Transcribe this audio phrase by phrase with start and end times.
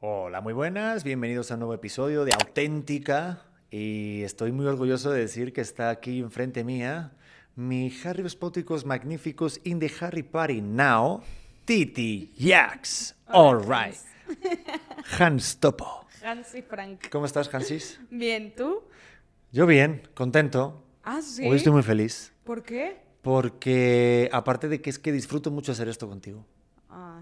[0.00, 5.18] Hola, muy buenas, bienvenidos a un nuevo episodio de Auténtica y estoy muy orgulloso de
[5.18, 7.12] decir que está aquí enfrente mía
[7.56, 11.22] mi Harry Spóticos Magníficos in the Harry Party Now,
[11.64, 13.16] Titi Yax.
[13.26, 13.96] All right.
[15.18, 16.06] Hans Topo.
[16.24, 17.08] Hans y Frank.
[17.10, 17.98] ¿Cómo estás, Hansis?
[18.08, 18.84] Bien, ¿tú?
[19.50, 20.84] Yo bien, contento.
[21.02, 21.44] Ah, sí.
[21.44, 23.00] Hoy estoy muy feliz ¿Por qué?
[23.22, 26.46] porque aparte de que es que disfruto mucho hacer esto contigo.
[26.88, 27.20] Ah,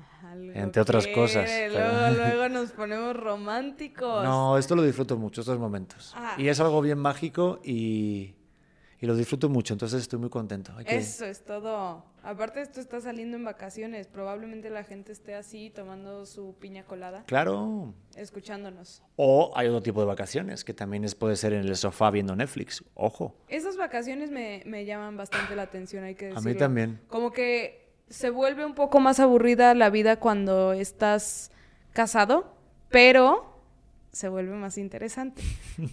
[0.57, 4.25] Entre otras cosas, Luego, luego nos ponemos románticos.
[4.25, 6.13] No, esto lo disfruto mucho, estos momentos.
[6.17, 6.35] Ah.
[6.39, 8.35] Y es algo bien mágico y,
[9.01, 10.73] y lo disfruto mucho, entonces estoy muy contento.
[10.87, 12.05] Eso es todo.
[12.23, 14.09] Aparte, esto está saliendo en vacaciones.
[14.09, 17.95] Probablemente la gente esté así tomando su piña colada, Claro.
[18.17, 19.03] escuchándonos.
[19.15, 22.35] O hay otro tipo de vacaciones, que también es, puede ser en el sofá viendo
[22.35, 22.83] Netflix.
[22.95, 23.37] Ojo.
[23.47, 26.51] Esas vacaciones me, me llaman bastante la atención, hay que A decirlo.
[26.51, 27.01] mí también.
[27.07, 31.51] Como que se vuelve un poco más aburrida la vida cuando estás
[31.93, 32.53] casado,
[32.89, 33.53] pero
[34.13, 35.43] se vuelve más interesante,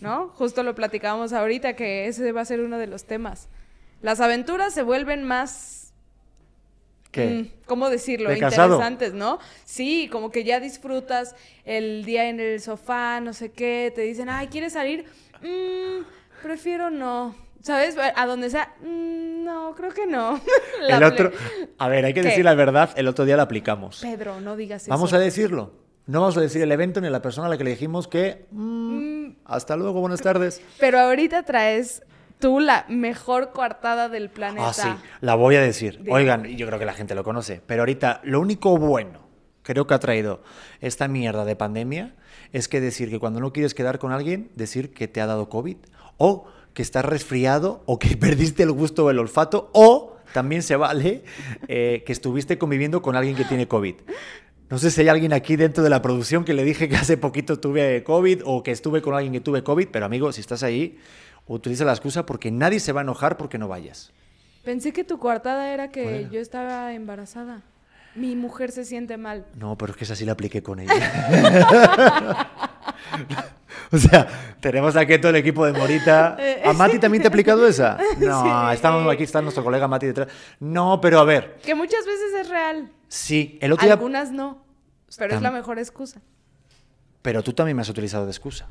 [0.01, 0.29] ¿no?
[0.35, 3.49] Justo lo platicábamos ahorita, que ese va a ser uno de los temas.
[4.01, 5.79] Las aventuras se vuelven más
[7.11, 7.25] ¿Qué?
[7.27, 8.29] Mm, ¿Cómo decirlo?
[8.31, 8.73] ¿De casado?
[8.73, 9.37] Interesantes, ¿no?
[9.65, 14.29] Sí, como que ya disfrutas el día en el sofá, no sé qué, te dicen,
[14.29, 15.05] ay, ¿quieres salir?
[15.43, 16.03] Mm,
[16.41, 17.35] prefiero no.
[17.61, 17.95] ¿Sabes?
[18.15, 20.41] A donde sea, "Mm, no, creo que no.
[20.89, 21.31] El otro,
[21.83, 22.29] a ver, hay que ¿Qué?
[22.29, 23.99] decir la verdad, el otro día la aplicamos.
[24.01, 25.17] Pedro, no digas Vamos eso.
[25.17, 25.71] a decirlo.
[26.05, 28.45] No vamos a decir el evento ni la persona a la que le dijimos que...
[28.51, 28.83] mm,
[29.23, 30.61] Mm, hasta luego, buenas tardes.
[30.79, 32.03] pero ahorita traes
[32.39, 34.67] tú la mejor coartada del planeta.
[34.69, 34.89] Ah, sí,
[35.21, 36.03] la voy a decir.
[36.09, 39.23] Oigan, yo creo que la gente lo conoce, pero ahorita lo único bueno
[39.61, 40.43] creo que ha traído
[40.81, 42.15] esta mierda de pandemia
[42.51, 45.47] es que decir que cuando no quieres quedar con alguien, decir que te ha dado
[45.47, 45.77] COVID
[46.17, 50.75] o que estás resfriado o que perdiste el gusto o el olfato o también se
[50.75, 51.23] vale
[51.67, 53.95] eh, que estuviste conviviendo con alguien que tiene COVID.
[54.69, 57.15] No sé si hay alguien aquí dentro de la producción que le dije que hace
[57.15, 60.63] poquito tuve COVID o que estuve con alguien que tuve COVID, pero amigo, si estás
[60.63, 60.97] ahí,
[61.47, 64.11] utiliza la excusa porque nadie se va a enojar porque no vayas.
[64.63, 67.61] Pensé que tu coartada era que yo estaba embarazada.
[68.15, 69.45] Mi mujer se siente mal.
[69.55, 72.49] No, pero es que esa sí la apliqué con ella.
[73.97, 74.27] o sea,
[74.59, 76.35] tenemos aquí todo el equipo de Morita.
[76.65, 77.97] ¿A Mati también te ha aplicado esa?
[78.19, 78.75] No, Sí.
[78.75, 80.27] estamos, aquí está nuestro colega Mati detrás.
[80.59, 82.91] No, pero a ver, Que muchas veces es real.
[83.07, 83.93] sí, el otro día...
[83.93, 84.63] Algunas no.
[85.17, 86.21] Pero es la mejor excusa.
[87.21, 88.67] Pero tú también me has utilizado de excusa.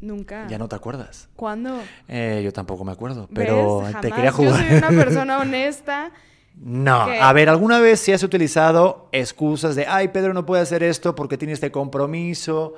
[0.00, 0.46] Nunca.
[0.48, 1.28] Ya no te acuerdas.
[1.36, 1.78] ¿Cuándo?
[2.08, 4.00] Eh, yo tampoco me acuerdo, pero ¿Ves?
[4.00, 4.62] te quería jugar.
[4.62, 6.10] Yo soy una persona honesta.
[6.58, 7.18] No, ¿Qué?
[7.20, 11.14] a ver, alguna vez sí has utilizado excusas de, ay, Pedro no puede hacer esto
[11.14, 12.74] porque tiene este compromiso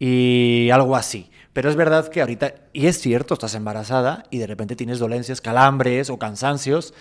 [0.00, 1.30] y algo así.
[1.52, 5.40] Pero es verdad que ahorita, y es cierto, estás embarazada y de repente tienes dolencias,
[5.40, 6.94] calambres o cansancios.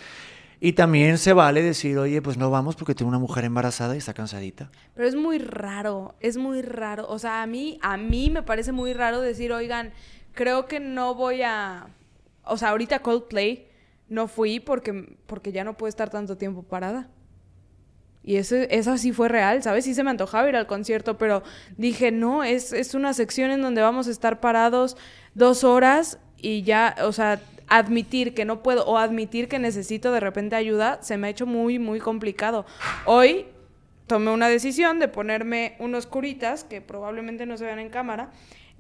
[0.59, 3.99] Y también se vale decir, oye, pues no vamos porque tengo una mujer embarazada y
[3.99, 4.69] está cansadita.
[4.93, 7.07] Pero es muy raro, es muy raro.
[7.07, 9.93] O sea, a mí, a mí me parece muy raro decir, oigan,
[10.33, 11.87] creo que no voy a...
[12.43, 13.69] O sea, ahorita Coldplay
[14.09, 17.07] no fui porque, porque ya no puedo estar tanto tiempo parada.
[18.29, 19.85] Y eso, eso sí fue real, ¿sabes?
[19.85, 21.41] Sí se me antojaba ir al concierto, pero
[21.77, 24.97] dije, no, es, es una sección en donde vamos a estar parados
[25.33, 30.19] dos horas y ya, o sea, admitir que no puedo o admitir que necesito de
[30.19, 32.67] repente ayuda, se me ha hecho muy, muy complicado.
[33.05, 33.47] Hoy
[34.05, 38.29] tomé una decisión de ponerme unos curitas, que probablemente no se vean en cámara,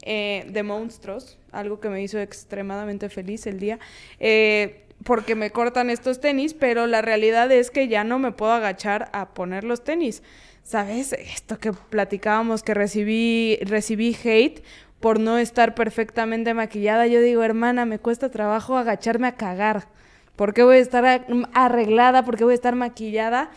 [0.03, 3.79] eh, de monstruos, algo que me hizo extremadamente feliz el día,
[4.19, 8.51] eh, porque me cortan estos tenis, pero la realidad es que ya no me puedo
[8.51, 10.23] agachar a poner los tenis.
[10.63, 11.13] ¿Sabes?
[11.13, 14.63] Esto que platicábamos, que recibí, recibí hate
[14.99, 17.07] por no estar perfectamente maquillada.
[17.07, 19.87] Yo digo, hermana, me cuesta trabajo agacharme a cagar.
[20.35, 22.23] ¿Por qué voy a estar arreglada?
[22.23, 23.49] ¿Por qué voy a estar maquillada?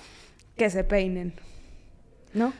[0.56, 1.34] Que se peinen.
[2.32, 2.52] ¿No?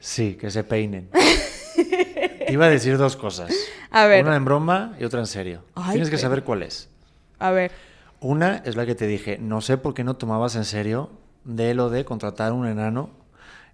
[0.00, 1.08] Sí, que se peinen.
[2.48, 3.52] Iba a decir dos cosas.
[3.90, 4.24] A ver.
[4.24, 5.64] Una en broma y otra en serio.
[5.74, 6.88] Ay, Tienes que saber cuál es.
[7.38, 7.72] A ver.
[8.20, 11.10] Una es la que te dije, no sé por qué no tomabas en serio
[11.44, 13.10] de lo de contratar un enano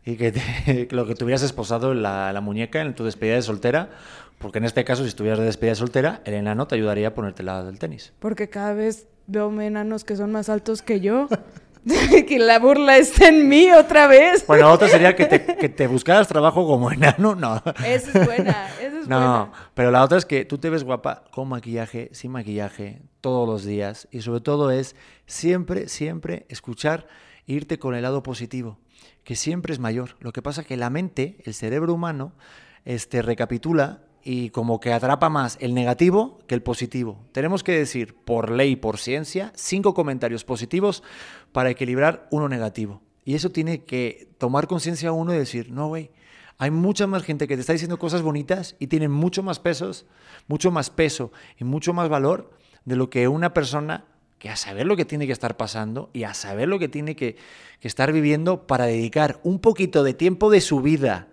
[0.05, 3.37] y que, te- que lo que tuvieras esposado en la, la muñeca en tu despedida
[3.37, 3.91] de soltera,
[4.39, 7.15] porque en este caso, si estuvieras de despedida de soltera, el enano te ayudaría a
[7.15, 8.13] ponerte la del tenis.
[8.19, 11.29] Porque cada vez veo enanos que son más altos que yo.
[12.29, 14.47] que la burla está en mí otra vez.
[14.47, 17.63] Bueno, otra sería que te, que te buscaras trabajo como enano, no.
[17.85, 19.53] Esa es buena, esa es No, buena.
[19.75, 23.65] pero la otra es que tú te ves guapa con maquillaje, sin maquillaje, todos los
[23.65, 24.09] días.
[24.11, 24.97] Y sobre todo es
[25.27, 27.07] siempre, siempre escuchar
[27.47, 28.79] e irte con el lado positivo,
[29.23, 30.17] que siempre es mayor.
[30.21, 32.33] Lo que pasa es que la mente, el cerebro humano,
[32.85, 37.19] este, recapitula y como que atrapa más el negativo que el positivo.
[37.33, 41.03] Tenemos que decir, por ley, por ciencia, cinco comentarios positivos
[41.55, 43.01] para equilibrar uno negativo.
[43.25, 46.11] Y eso tiene que tomar conciencia uno y decir, no, güey,
[46.59, 50.05] Hay mucha más gente que te está diciendo cosas bonitas y tienen mucho más pesos,
[50.49, 52.51] mucho más peso y mucho más valor
[52.85, 54.05] de lo que una persona
[54.39, 57.15] que a saber lo que tiene que estar pasando y a saber lo que tiene
[57.15, 57.37] que,
[57.81, 61.29] que estar viviendo para dedicar un poquito de tiempo de su vida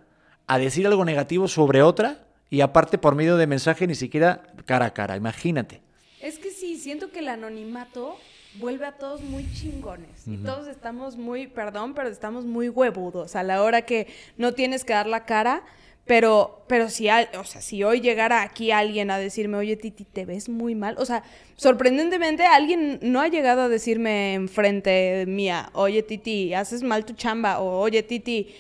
[0.46, 4.86] a decir algo negativo sobre otra y aparte por medio de mensaje ni siquiera cara
[4.86, 5.16] a cara.
[5.16, 5.82] Imagínate.
[6.22, 8.18] Es que sí, siento que el anonimato
[8.60, 10.28] vuelve a todos muy chingones.
[10.28, 14.08] Y todos estamos muy, perdón, pero estamos muy huevudos a la hora que
[14.38, 15.64] no tienes que dar la cara.
[16.04, 20.04] Pero, pero si, al- o sea, si hoy llegara aquí alguien a decirme, oye, Titi,
[20.04, 20.96] te ves muy mal.
[20.98, 21.24] O sea,
[21.56, 27.60] sorprendentemente alguien no ha llegado a decirme enfrente mía, oye, Titi, haces mal tu chamba.
[27.60, 28.54] O oye, Titi,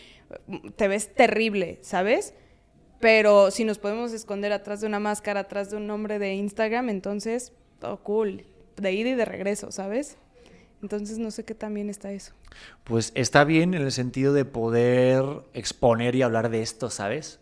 [0.75, 2.35] te ves terrible, ¿sabes?
[2.99, 6.89] Pero si nos podemos esconder atrás de una máscara, atrás de un nombre de Instagram,
[6.89, 8.45] entonces, todo cool.
[8.77, 10.17] De ida y de regreso, ¿sabes?
[10.81, 12.33] Entonces no sé qué también está eso.
[12.83, 15.23] Pues está bien en el sentido de poder
[15.53, 17.39] exponer y hablar de esto, ¿sabes?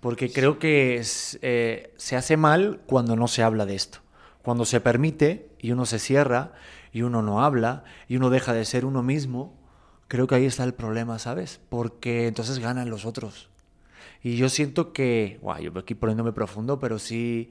[0.00, 1.02] Porque creo que
[1.42, 3.98] eh, se hace mal cuando no se habla de esto.
[4.42, 6.52] Cuando se permite y uno se cierra
[6.92, 9.58] y uno no habla y uno deja de ser uno mismo,
[10.06, 11.60] creo que ahí está el problema, ¿sabes?
[11.68, 13.50] Porque entonces ganan los otros.
[14.22, 17.50] Y yo siento que, guau, yo aquí poniéndome profundo, pero sí,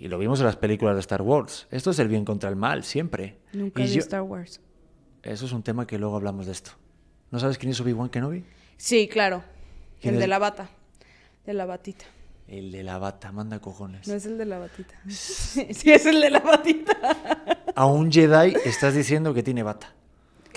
[0.00, 2.56] y lo vimos en las películas de Star Wars, esto es el bien contra el
[2.56, 3.38] mal, siempre.
[3.52, 4.60] Nunca Y vi yo- Star Wars.
[5.22, 6.70] eso es un tema que luego hablamos de esto.
[7.30, 8.44] ¿No sabes quién es Obi-Wan Kenobi?
[8.76, 9.42] Sí, claro.
[10.00, 10.24] ¿Quién El es?
[10.24, 10.70] de la bata.
[11.44, 12.04] De la batita.
[12.46, 14.08] El de la bata, manda cojones.
[14.08, 14.94] No es el de la batita.
[15.08, 16.96] sí, es el de la batita.
[17.74, 19.92] A un Jedi estás diciendo que tiene bata.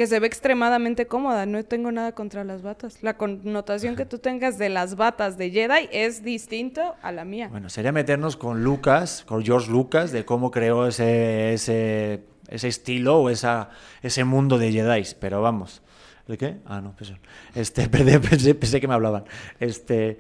[0.02, 1.46] Que se ve extremadamente cómoda.
[1.46, 3.04] No tengo nada contra las batas.
[3.04, 7.50] La connotación que tú tengas de las batas de Jedi es distinto a la mía.
[7.50, 13.20] Bueno, sería meternos con Lucas, con George Lucas, de cómo creó ese, ese, ese estilo
[13.20, 13.70] o esa,
[14.02, 15.04] ese mundo de Jedi.
[15.20, 15.84] Pero vamos.
[16.28, 16.58] ¿De qué?
[16.66, 17.14] Ah, no, pues,
[17.54, 19.26] este, pensé, pensé, pensé que me hablaban.
[19.60, 20.18] Este,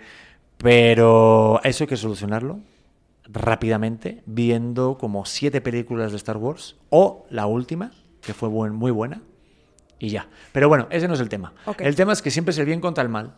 [0.57, 2.59] pero eso hay que solucionarlo
[3.23, 7.89] rápidamente, viendo como siete películas de Star Wars o la última,
[8.21, 9.23] que fue buen- muy buena,
[10.01, 10.27] y ya.
[10.51, 11.53] Pero bueno, ese no es el tema.
[11.65, 11.81] Ok.
[11.81, 13.35] El tema es que siempre es el bien contra el mal.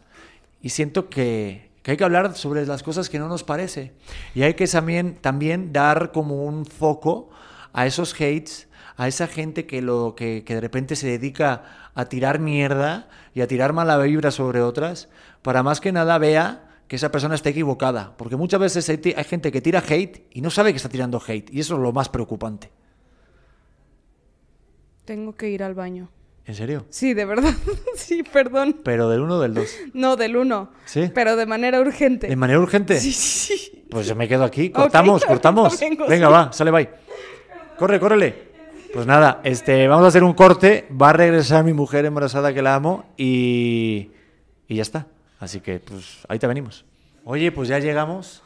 [0.61, 3.91] Y siento que, que hay que hablar sobre las cosas que no nos parece.
[4.33, 7.29] Y hay que también, también dar como un foco
[7.73, 12.05] a esos hates, a esa gente que, lo, que, que de repente se dedica a
[12.05, 15.09] tirar mierda y a tirar mala vibra sobre otras,
[15.41, 18.15] para más que nada vea que esa persona está equivocada.
[18.15, 21.21] Porque muchas veces hay, hay gente que tira hate y no sabe que está tirando
[21.25, 21.53] hate.
[21.53, 22.71] Y eso es lo más preocupante.
[25.03, 26.09] Tengo que ir al baño.
[26.45, 26.85] ¿En serio?
[26.89, 27.53] Sí, de verdad.
[27.95, 28.81] sí, perdón.
[28.83, 29.69] Pero del uno o del dos.
[29.93, 30.71] No, del uno.
[30.85, 31.09] ¿Sí?
[31.13, 32.27] Pero de manera urgente.
[32.27, 32.99] ¿De manera urgente?
[32.99, 33.85] Sí, sí, sí.
[33.89, 34.69] Pues yo me quedo aquí.
[34.69, 35.79] Cortamos, cortamos.
[35.79, 36.33] vengo, Venga, sí.
[36.33, 36.89] va, sale, bye.
[37.77, 38.51] Corre, córrele.
[38.93, 40.87] Pues nada, este, vamos a hacer un corte.
[41.01, 44.11] Va a regresar mi mujer embarazada que la amo y,
[44.67, 45.07] y ya está.
[45.39, 46.85] Así que, pues, ahí te venimos.
[47.23, 48.43] Oye, pues ya llegamos.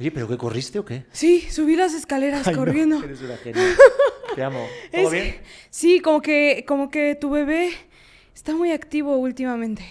[0.00, 1.04] Oye, ¿pero qué corriste o qué?
[1.12, 3.02] Sí, subí las escaleras Ay, no, corriendo.
[3.02, 3.62] eres una genia.
[4.34, 4.66] Te amo.
[4.92, 5.36] ¿Todo Es- bien?
[5.70, 7.70] Sí, como que, como que tu bebé
[8.34, 9.84] está muy activo últimamente.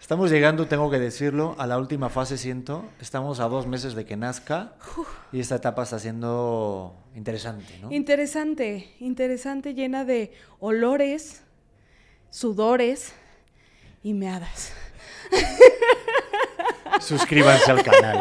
[0.00, 2.84] Estamos llegando, tengo que decirlo, a la última fase, siento.
[3.00, 4.74] Estamos a dos meses de que nazca
[5.32, 7.90] y esta etapa está siendo interesante, ¿no?
[7.90, 11.42] Interesante, interesante, llena de olores,
[12.30, 13.12] sudores
[14.02, 14.72] y meadas.
[17.00, 18.18] Suscríbanse al canal.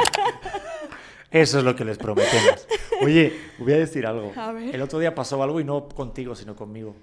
[1.29, 2.67] Eso es lo que les prometemos.
[3.01, 4.33] Oye, voy a decir algo.
[4.35, 4.75] A ver.
[4.75, 6.95] El otro día pasó algo y no contigo, sino conmigo.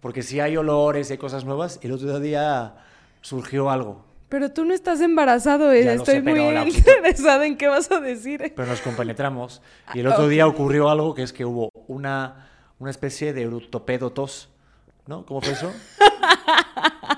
[0.00, 2.74] Porque si hay olores, hay cosas nuevas, el otro día
[3.22, 4.04] surgió algo.
[4.28, 8.52] Pero tú no estás embarazado, eh, estoy sé, muy interesada en qué vas a decir.
[8.54, 9.62] Pero nos compenetramos.
[9.94, 14.10] Y el otro día ocurrió algo que es que hubo una, una especie de eurotopedo
[14.10, 14.48] tos.
[15.06, 15.24] ¿No?
[15.24, 15.72] ¿Cómo fue eso?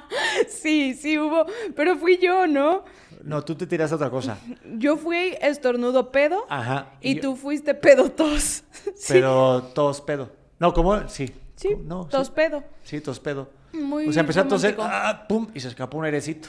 [0.62, 2.85] Sí, sí hubo, pero fui yo, ¿no?
[3.25, 4.38] No, tú te tiras a otra cosa.
[4.78, 6.93] Yo fui estornudo pedo Ajá.
[7.00, 8.64] y yo- tú fuiste pedo tos.
[8.95, 10.31] Sí, Pero tos pedo.
[10.59, 11.09] No, ¿cómo?
[11.09, 11.33] Sí.
[11.57, 12.09] sí, No, sí.
[12.11, 12.64] tos pedo.
[12.83, 13.50] Sí, tos pedo.
[13.73, 14.76] Muy o sea, empezó a toser.
[14.81, 15.26] ¡ah!
[15.28, 15.49] ¡pum!
[15.55, 16.49] Y se escapó un airecito.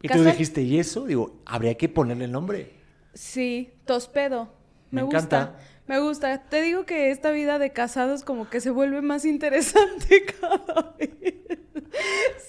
[0.00, 1.04] Y tú dijiste, ¿y eso?
[1.06, 2.72] Digo, habría que ponerle el nombre.
[3.14, 4.48] Sí, tospedo.
[4.90, 5.18] Me, Me gusta.
[5.18, 5.58] encanta.
[5.86, 6.48] Me gusta.
[6.48, 11.10] Te digo que esta vida de casados como que se vuelve más interesante cada vez.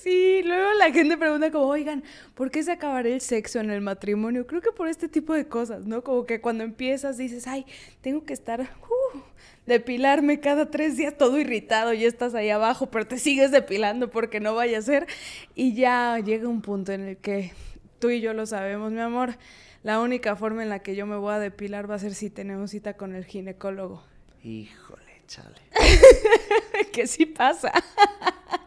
[0.02, 2.04] Sí, luego la gente pregunta como, oigan,
[2.36, 4.46] ¿por qué se acabará el sexo en el matrimonio?
[4.48, 6.04] Creo que por este tipo de cosas, ¿no?
[6.04, 7.66] Como que cuando empiezas dices, ay,
[8.02, 9.20] tengo que estar, uh,
[9.66, 14.40] depilarme cada tres días todo irritado, ya estás ahí abajo, pero te sigues depilando porque
[14.40, 15.08] no vaya a ser.
[15.56, 17.52] Y ya llega un punto en el que
[18.00, 19.38] tú y yo lo sabemos, mi amor.
[19.84, 22.30] La única forma en la que yo me voy a depilar va a ser si
[22.30, 24.04] tenemos cita con el ginecólogo.
[24.44, 25.62] Híjole, chale.
[26.94, 27.72] que sí pasa.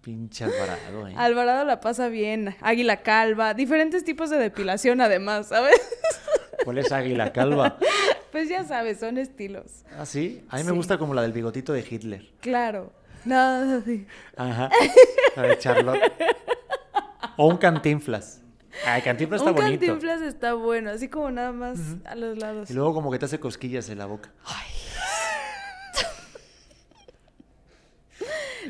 [0.00, 1.14] Pinche Alvarado, ¿eh?
[1.16, 2.56] Alvarado la pasa bien.
[2.62, 3.52] Águila calva.
[3.54, 5.78] Diferentes tipos de depilación, además, ¿sabes?
[6.64, 7.78] ¿Cuál es Águila Calva?
[8.32, 9.84] Pues ya sabes, son estilos.
[9.98, 10.44] ¿Ah, sí?
[10.50, 10.76] A mí me Sí.
[10.76, 12.30] gusta como la del bigotito de Hitler.
[12.40, 12.92] Claro.
[13.24, 13.36] No,
[13.78, 14.06] así.
[14.36, 14.70] Ajá.
[15.36, 16.00] La de Charlotte.
[17.36, 18.40] O un cantinflas.
[18.86, 19.86] Ay, cantinflas está Un bonito.
[19.86, 22.70] cantinflas está bueno, así como nada más a los lados.
[22.70, 24.30] Y luego como que te hace cosquillas en la boca.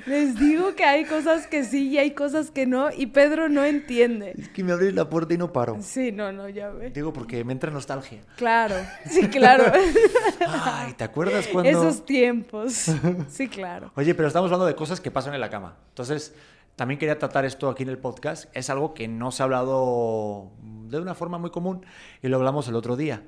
[0.07, 3.64] Les digo que hay cosas que sí y hay cosas que no, y Pedro no
[3.64, 4.35] entiende.
[4.37, 5.78] Es que me abres la puerta y no paro.
[5.80, 6.90] Sí, no, no, ya ve.
[6.90, 8.21] Digo porque me entra nostalgia.
[8.37, 8.76] Claro,
[9.09, 9.73] sí, claro.
[10.47, 11.71] Ay, ¿te acuerdas cuando...?
[11.71, 12.87] Esos tiempos.
[13.28, 13.92] Sí, claro.
[13.97, 15.76] Oye, pero estamos hablando de cosas que pasan en la cama.
[15.88, 16.35] Entonces,
[16.76, 18.54] también quería tratar esto aquí en el podcast.
[18.57, 21.85] Es algo que no se ha hablado de una forma muy común
[22.23, 23.23] y lo hablamos el otro día.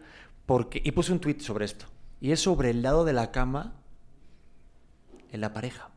[0.47, 1.87] Porque, y puse un tweet sobre esto.
[2.21, 3.75] Y es sobre el lado de la cama
[5.31, 5.92] en la pareja.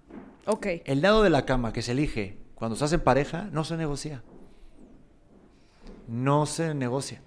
[0.45, 0.67] Ok.
[0.85, 4.21] El lado de la cama que se elige cuando estás en pareja no se negocia.
[6.07, 7.21] No se negocia.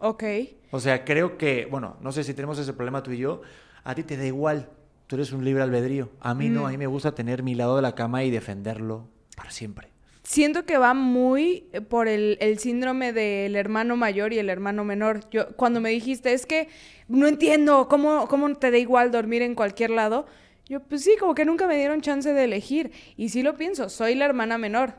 [0.00, 0.24] Ok.
[0.70, 3.42] O sea, creo que, bueno, no sé si tenemos ese problema tú y yo.
[3.84, 4.68] A ti te da igual.
[5.06, 6.10] Tú eres un libre albedrío.
[6.20, 6.66] A mí no, Mm.
[6.66, 9.88] a mí me gusta tener mi lado de la cama y defenderlo para siempre.
[10.24, 15.28] Siento que va muy por el, el síndrome del hermano mayor y el hermano menor.
[15.30, 16.68] Yo, cuando me dijiste, es que
[17.08, 20.24] no entiendo cómo, cómo te da igual dormir en cualquier lado.
[20.66, 22.92] Yo, pues sí, como que nunca me dieron chance de elegir.
[23.16, 24.94] Y sí lo pienso, soy la hermana menor.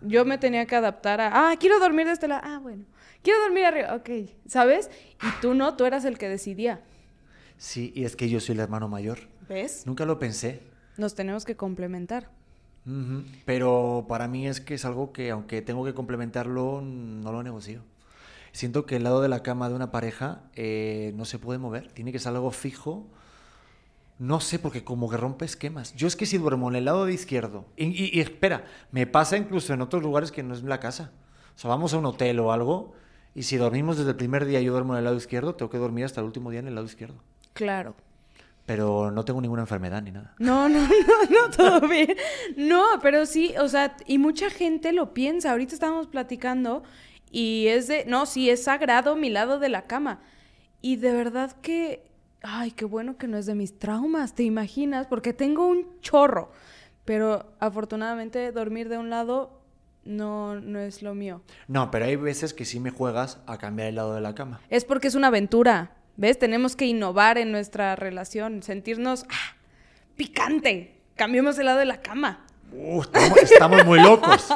[0.00, 2.42] Yo me tenía que adaptar a, ah, quiero dormir de este lado.
[2.44, 2.84] Ah, bueno.
[3.22, 3.94] Quiero dormir arriba.
[3.94, 4.90] Ok, ¿sabes?
[5.20, 6.80] Y tú no, tú eras el que decidía.
[7.58, 9.18] Sí, y es que yo soy el hermano mayor.
[9.48, 9.86] ¿Ves?
[9.86, 10.62] Nunca lo pensé.
[10.96, 12.30] Nos tenemos que complementar.
[13.44, 17.82] Pero para mí es que es algo que, aunque tengo que complementarlo, no lo negocio.
[18.52, 21.90] Siento que el lado de la cama de una pareja eh, no se puede mover.
[21.92, 23.08] Tiene que ser algo fijo.
[24.18, 25.94] No sé, porque como que rompe esquemas.
[25.94, 29.06] Yo es que si duermo en el lado de izquierdo, y, y- y espera, me
[29.06, 31.12] pasa incluso en otros lugares que no es la casa.
[31.54, 32.94] O sea, vamos a un hotel o algo,
[33.34, 35.70] y si dormimos desde el primer día y yo duermo en el lado izquierdo, tengo
[35.70, 37.22] que dormir hasta el último día en el lado izquierdo.
[37.52, 37.94] Claro.
[38.64, 40.34] Pero no tengo ninguna enfermedad ni nada.
[40.38, 40.88] No, no, no,
[41.30, 42.16] no, todo bien.
[42.56, 45.52] No, pero sí, o sea, y mucha gente lo piensa.
[45.52, 46.82] Ahorita estábamos platicando
[47.30, 50.20] y es de, no, sí, es sagrado mi lado de la cama.
[50.82, 52.10] Y de verdad que,
[52.46, 55.06] ay, qué bueno que no es de mis traumas, ¿te imaginas?
[55.06, 56.50] Porque tengo un chorro.
[57.04, 59.60] Pero afortunadamente dormir de un lado
[60.04, 61.42] no, no es lo mío.
[61.68, 64.60] No, pero hay veces que sí me juegas a cambiar el lado de la cama.
[64.70, 66.38] Es porque es una aventura, ¿ves?
[66.38, 69.56] Tenemos que innovar en nuestra relación, sentirnos ah,
[70.16, 71.00] picante.
[71.16, 72.45] Cambiemos el lado de la cama.
[72.78, 74.46] Uh, estamos, estamos muy locos.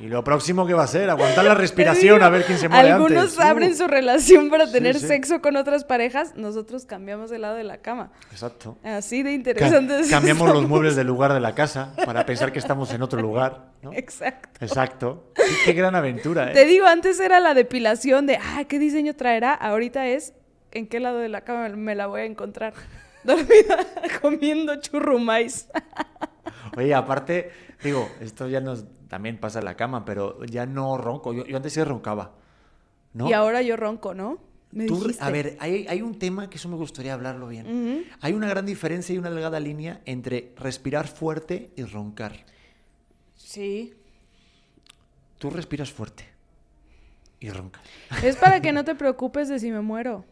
[0.00, 2.92] Y lo próximo que va a ser, aguantar la respiración a ver quién se muere
[2.92, 3.38] Algunos antes.
[3.40, 5.06] abren Uh, su relación para Sí, tener sí.
[5.08, 8.10] sexo con otras parejas, nosotros cambiamos el lado de la cama.
[8.30, 8.78] Exacto.
[8.84, 10.00] Así de Ca- interesante.
[10.00, 10.60] es cambiamos esto.
[10.60, 13.66] los muebles del lugar de la casa para pensar que estamos en otro lugar.
[13.82, 13.92] ¿no?
[13.92, 14.48] Exacto.
[14.64, 15.32] Exacto.
[15.36, 16.66] Sí, qué gran aventura, Te ¿eh?
[16.66, 19.52] digo, antes era la depilación de, ah, ¿qué diseño traerá?
[19.52, 20.32] Ahorita es,
[20.70, 22.72] ¿en qué lado de la cama me la voy a encontrar?
[23.24, 23.78] Dormida,
[24.22, 25.66] comiendo churrumais.
[26.76, 27.50] Oye, aparte,
[27.82, 31.32] digo, esto ya nos también pasa en la cama, pero ya no ronco.
[31.32, 32.32] Yo, yo antes sí roncaba.
[33.12, 33.28] ¿no?
[33.28, 34.38] Y ahora yo ronco, ¿no?
[34.72, 35.24] Me Tú- dijiste.
[35.24, 38.06] a ver, hay, hay un tema que eso me gustaría hablarlo bien.
[38.20, 42.44] Hay una gran diferencia y una delgada línea entre respirar fuerte y roncar.
[43.34, 43.94] Sí.
[45.38, 46.24] Tú respiras fuerte
[47.40, 47.82] y roncas.
[48.22, 50.24] Es para que no te preocupes de si me muero.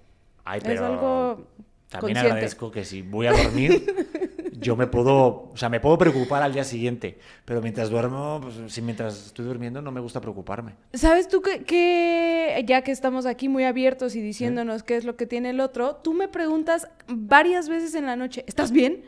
[0.44, 1.46] Ay, Es algo
[1.88, 2.20] también consciente.
[2.20, 3.84] agradezco que si voy a dormir,
[4.60, 8.72] yo me puedo, o sea, me puedo preocupar al día siguiente, pero mientras duermo, pues
[8.72, 10.74] si mientras estoy durmiendo no me gusta preocuparme.
[10.94, 15.16] ¿Sabes tú que, que ya que estamos aquí muy abiertos y diciéndonos qué es lo
[15.16, 19.04] que tiene el otro, tú me preguntas varias veces en la noche, ¿estás bien?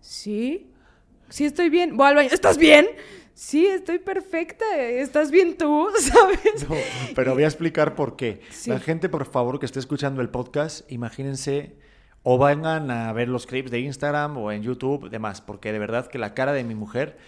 [0.00, 0.70] Sí.
[1.28, 1.96] Sí, estoy bien.
[1.96, 2.28] Voy al baño.
[2.30, 2.86] ¿Estás bien?
[3.34, 4.64] Sí, estoy perfecta.
[4.78, 5.88] ¿Estás bien tú?
[5.98, 6.68] ¿Sabes?
[6.68, 6.76] No,
[7.14, 8.40] pero voy a explicar por qué.
[8.50, 8.70] Sí.
[8.70, 11.74] La gente, por favor, que esté escuchando el podcast, imagínense
[12.24, 16.08] o vengan a ver los clips de Instagram o en YouTube, demás, porque de verdad
[16.08, 17.18] que la cara de mi mujer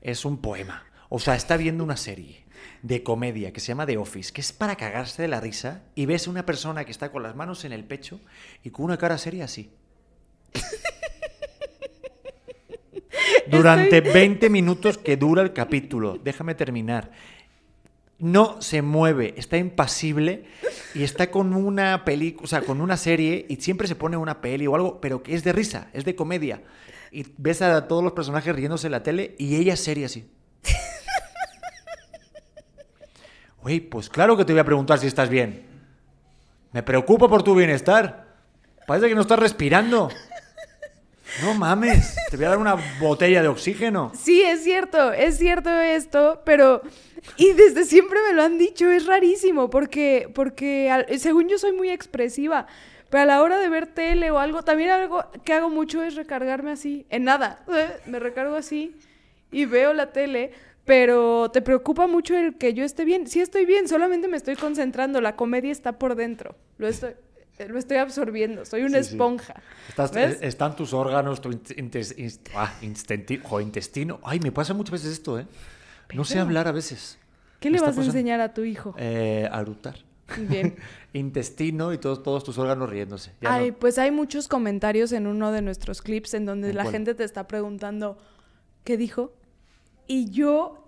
[0.00, 0.84] es un poema.
[1.08, 2.46] O sea, está viendo una serie
[2.82, 6.06] de comedia que se llama The Office, que es para cagarse de la risa y
[6.06, 8.20] ves una persona que está con las manos en el pecho
[8.62, 9.72] y con una cara seria así.
[13.50, 16.16] Durante 20 minutos que dura el capítulo.
[16.22, 17.10] Déjame terminar.
[18.18, 20.44] No se mueve, está impasible
[20.94, 24.40] y está con una película, o sea, con una serie y siempre se pone una
[24.40, 26.62] peli o algo, pero que es de risa, es de comedia.
[27.12, 30.28] Y ves a todos los personajes riéndose en la tele y ella seria así.
[33.62, 35.66] Güey, pues claro que te voy a preguntar si estás bien.
[36.72, 38.36] Me preocupa por tu bienestar.
[38.86, 40.08] Parece que no estás respirando.
[41.42, 44.10] No mames, te voy a dar una botella de oxígeno.
[44.18, 46.82] Sí, es cierto, es cierto esto, pero...
[47.36, 51.72] Y desde siempre me lo han dicho, es rarísimo, porque, porque al- según yo soy
[51.72, 52.66] muy expresiva,
[53.10, 56.14] pero a la hora de ver tele o algo, también algo que hago mucho es
[56.14, 57.64] recargarme así, en nada,
[58.06, 58.96] me recargo así
[59.50, 60.52] y veo la tele,
[60.84, 63.26] pero te preocupa mucho el que yo esté bien.
[63.26, 67.10] Sí estoy bien, solamente me estoy concentrando, la comedia está por dentro, lo estoy,
[67.66, 69.10] lo estoy absorbiendo, soy una Sí, sí.
[69.14, 69.54] esponja.
[70.14, 72.72] Eh, están tus órganos, tu intes- intes- inst- ah,
[73.42, 74.20] jo, intestino.
[74.22, 75.46] Ay, me pasa muchas veces esto, ¿eh?
[76.14, 77.18] No sé hablar a veces.
[77.60, 78.94] ¿Qué le vas a enseñar a tu hijo?
[78.98, 79.96] Eh, a eructar.
[80.48, 80.76] Bien.
[81.12, 83.32] Intestino y todos, todos tus órganos riéndose.
[83.40, 86.76] Ya Ay, no- pues hay muchos comentarios en uno de nuestros clips en donde ¿En
[86.76, 86.92] la cuál?
[86.92, 88.18] gente te está preguntando
[88.84, 89.32] qué dijo.
[90.06, 90.84] Y yo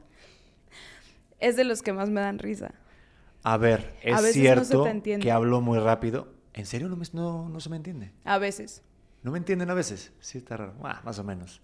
[1.40, 2.72] es de los que más me dan risa.
[3.42, 4.86] A ver, es A veces cierto
[5.20, 6.28] que hablo muy rápido.
[6.54, 8.12] ¿En serio no, me- no, no se me entiende?
[8.24, 8.82] A veces.
[9.22, 10.12] ¿No me entienden a veces?
[10.20, 10.74] Sí, está raro.
[10.82, 11.60] Ah, más o menos.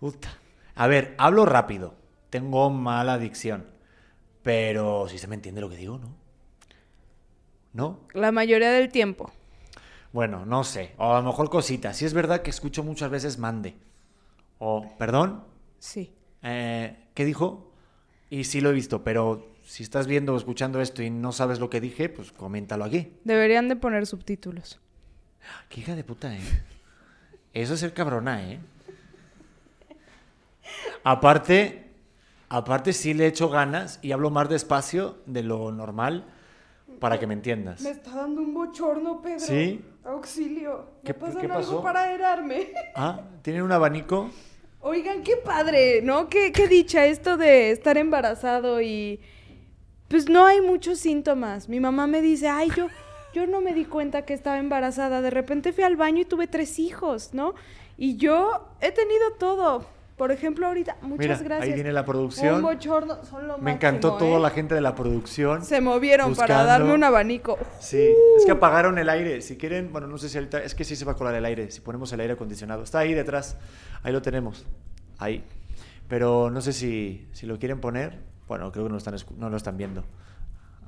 [0.00, 0.28] Puta.
[0.74, 1.94] A ver, hablo rápido.
[2.30, 3.66] Tengo mala dicción.
[4.42, 6.14] Pero si se me entiende lo que digo, ¿no?
[7.72, 8.00] ¿No?
[8.14, 9.30] La mayoría del tiempo.
[10.12, 10.92] Bueno, no sé.
[10.98, 11.96] O a lo mejor cositas.
[11.96, 13.76] Si es verdad que escucho muchas veces mande.
[14.58, 15.44] O, perdón,
[15.78, 16.12] Sí.
[16.42, 17.72] eh, ¿qué dijo?
[18.28, 21.60] Y sí lo he visto, pero si estás viendo o escuchando esto y no sabes
[21.60, 23.12] lo que dije, pues coméntalo aquí.
[23.22, 24.80] Deberían de poner subtítulos.
[25.68, 26.40] Qué hija de puta, ¿eh?
[27.54, 28.58] Eso es ser cabrona, ¿eh?
[31.04, 31.84] Aparte,
[32.48, 36.24] aparte sí le echo ganas y hablo más despacio de lo normal
[36.98, 37.84] para que me entiendas.
[37.84, 39.38] está dando un bochorno, Pedro.
[39.38, 39.84] ¿Sí?
[40.04, 40.86] Auxilio.
[41.04, 41.80] ¿Qué- qué pasó?
[41.80, 42.72] para aerarme.
[42.96, 44.30] Ah, ¿tienen un abanico?
[44.80, 46.28] Oigan, qué padre, ¿no?
[46.28, 49.20] Qué, qué dicha esto de estar embarazado y
[50.10, 51.68] pues no hay muchos síntomas.
[51.68, 52.88] Mi mamá me dice, ay, yo,
[53.32, 55.22] yo no me di cuenta que estaba embarazada.
[55.22, 57.54] De repente fui al baño y tuve tres hijos, ¿no?
[57.96, 59.86] Y yo he tenido todo.
[60.16, 61.62] Por ejemplo, ahorita, muchas Mira, gracias.
[61.68, 62.60] ahí viene la Un producción.
[62.60, 64.42] bochorno, son lo Me encantó máximo, toda ¿eh?
[64.42, 65.64] la gente de la producción.
[65.64, 67.56] Se movieron para darme un abanico.
[67.78, 69.40] Sí, es que apagaron el aire.
[69.42, 71.44] Si quieren, bueno, no sé si ahorita, es que sí se va a colar el
[71.44, 72.82] aire, si ponemos el aire acondicionado.
[72.82, 73.56] Está ahí detrás,
[74.02, 74.66] ahí lo tenemos,
[75.18, 75.42] ahí.
[76.08, 78.18] Pero no sé si, si lo quieren poner.
[78.50, 80.02] Bueno, creo que no lo, están, no lo están viendo.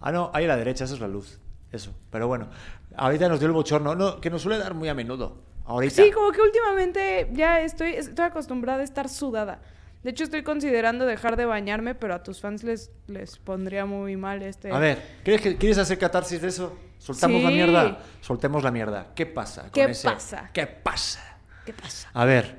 [0.00, 1.38] Ah, no, ahí a la derecha, eso es la luz.
[1.70, 1.94] Eso.
[2.10, 2.48] Pero bueno,
[2.96, 5.36] ahorita nos dio el bochorno, no, que nos suele dar muy a menudo.
[5.64, 6.02] Ahorita.
[6.02, 9.60] Sí, como que últimamente ya estoy, estoy acostumbrada a estar sudada.
[10.02, 14.16] De hecho, estoy considerando dejar de bañarme, pero a tus fans les, les pondría muy
[14.16, 14.72] mal este...
[14.72, 16.76] A ver, ¿quieres, que- ¿quieres hacer catarsis de eso?
[16.98, 17.98] ¿Soltamos la mierda?
[18.22, 19.12] Soltemos la mierda.
[19.14, 19.62] ¿Qué pasa?
[19.62, 20.50] con ¿Qué ese- pasa?
[20.52, 21.20] ¿Qué pasa?
[21.64, 22.10] ¿Qué pasa?
[22.12, 22.56] A ver,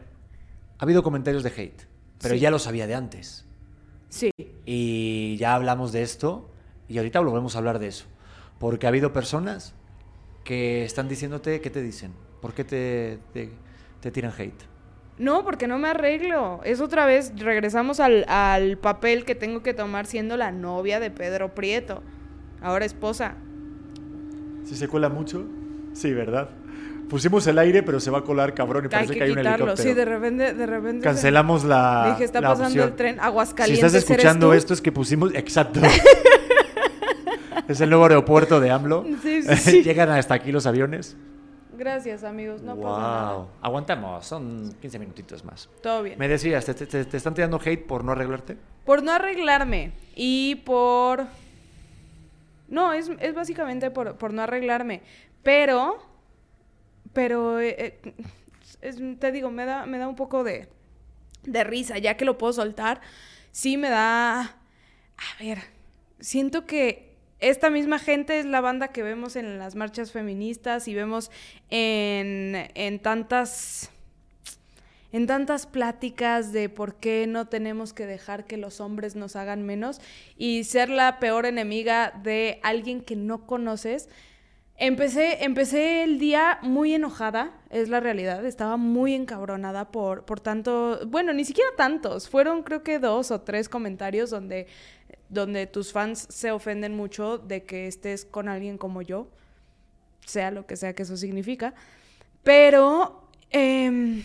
[0.79, 1.81] ha habido comentarios de hate,
[2.21, 2.39] pero Sí.
[2.39, 3.45] ya lo sabía de antes.
[4.07, 4.31] Sí.
[4.65, 6.49] Y ya hablamos de esto
[6.87, 8.05] y ahorita volvemos a hablar de eso.
[8.59, 9.73] Porque ha habido personas
[10.43, 12.13] que están diciéndote, ¿qué te dicen?
[12.41, 13.51] ¿Por qué te, te,
[13.99, 14.63] te tiran hate?
[15.17, 16.61] No, porque no me arreglo.
[16.63, 21.11] Es otra vez, regresamos al, al papel que tengo que tomar siendo la novia de
[21.11, 22.01] Pedro Prieto.
[22.61, 23.35] Ahora esposa.
[24.63, 25.45] ¿Si se cuela mucho?
[25.93, 26.49] Sí, ¿verdad?
[27.13, 29.29] Pusimos el aire, pero se va a colar cabrón y Hay parece que, que hay
[29.29, 29.65] un quitarlo.
[29.67, 29.87] helicóptero.
[29.89, 30.97] Sí, de repente, de repente.
[30.97, 32.07] se- Cancelamos la.
[32.09, 32.87] Dije, está la pasando opción.
[32.89, 33.15] el tren.
[33.15, 33.85] Si Aguascalientes.
[33.85, 35.31] estás escuchando ¿eres esto es que pusimos...
[35.35, 35.79] Exacto.
[37.67, 39.05] es el nuevo aeropuerto de AMLO.
[39.21, 39.83] Sí, sí.
[39.83, 41.15] Llegan hasta aquí los aviones.
[41.77, 42.61] Gracias, amigos.
[42.63, 42.97] No pasa Wow.
[42.99, 43.45] nada.
[43.61, 45.69] Aguantamos, son 15 minutitos más.
[45.83, 46.17] Todo bien.
[46.17, 48.57] Me decías, ¿te, te- te están tirando hate por no arreglarte?
[48.85, 51.25] Por no arreglarme y por...
[52.69, 55.01] No, es, es básicamente por, por no arreglarme.
[55.43, 55.97] Pero,
[57.13, 58.13] pero, eh, eh,
[58.81, 60.69] es- te digo, me da, me da un poco de,
[61.43, 63.01] de risa, ya que lo puedo soltar.
[63.51, 64.41] Sí me da...
[64.41, 65.59] A ver,
[66.19, 70.93] siento que esta misma gente es la banda que vemos en las marchas feministas y
[70.95, 71.29] vemos
[71.69, 73.89] en, en tantas
[75.11, 79.61] en tantas pláticas de por qué no tenemos que dejar que los hombres nos hagan
[79.63, 80.01] menos
[80.37, 84.09] y ser la peor enemiga de alguien que no conoces.
[84.77, 90.99] Empecé, empecé el día muy enojada, es la realidad, estaba muy encabronada por, por tanto,
[91.07, 94.65] bueno, ni siquiera tantos, fueron creo que dos o tres comentarios donde,
[95.29, 99.27] donde tus fans se ofenden mucho de que estés con alguien como yo,
[100.25, 101.75] sea lo que sea que eso significa,
[102.41, 104.23] pero em,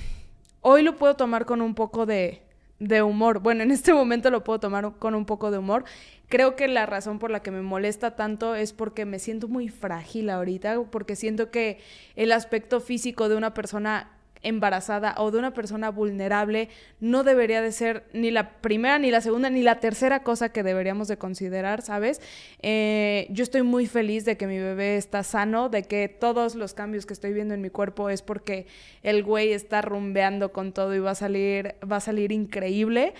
[0.62, 2.42] hoy lo puedo tomar con un poco de,
[2.78, 3.40] de humor.
[3.40, 5.84] Bueno, en este momento lo puedo tomar con un poco de humor.
[6.28, 9.68] Creo que la razón por la que me molesta tanto es porque me siento muy
[9.68, 11.78] frágil ahorita, porque siento que
[12.16, 16.68] el aspecto físico de una persona embarazada o de una persona vulnerable
[17.00, 20.62] no debería de ser ni la primera, ni la segunda, ni la tercera cosa que
[20.62, 22.20] deberíamos de considerar, ¿sabes?
[22.60, 26.74] Eh, yo estoy muy feliz de que mi bebé está sano, de que todos los
[26.74, 28.66] cambios que estoy viendo en mi cuerpo es porque
[29.02, 33.14] el güey está rumbeando con todo y va a salir, va a salir increíble.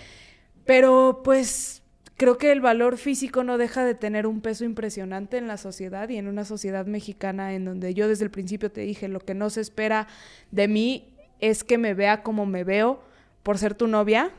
[0.65, 1.81] Pero pues
[2.19, 6.09] creo que el valor físico no deja de tener un peso impresionante en la sociedad
[6.09, 9.33] y en una sociedad mexicana en donde yo desde el principio te dije, lo que
[9.33, 10.05] no se espera
[10.51, 13.01] de mí es que me vea como me veo
[13.41, 14.31] por ser tu novia.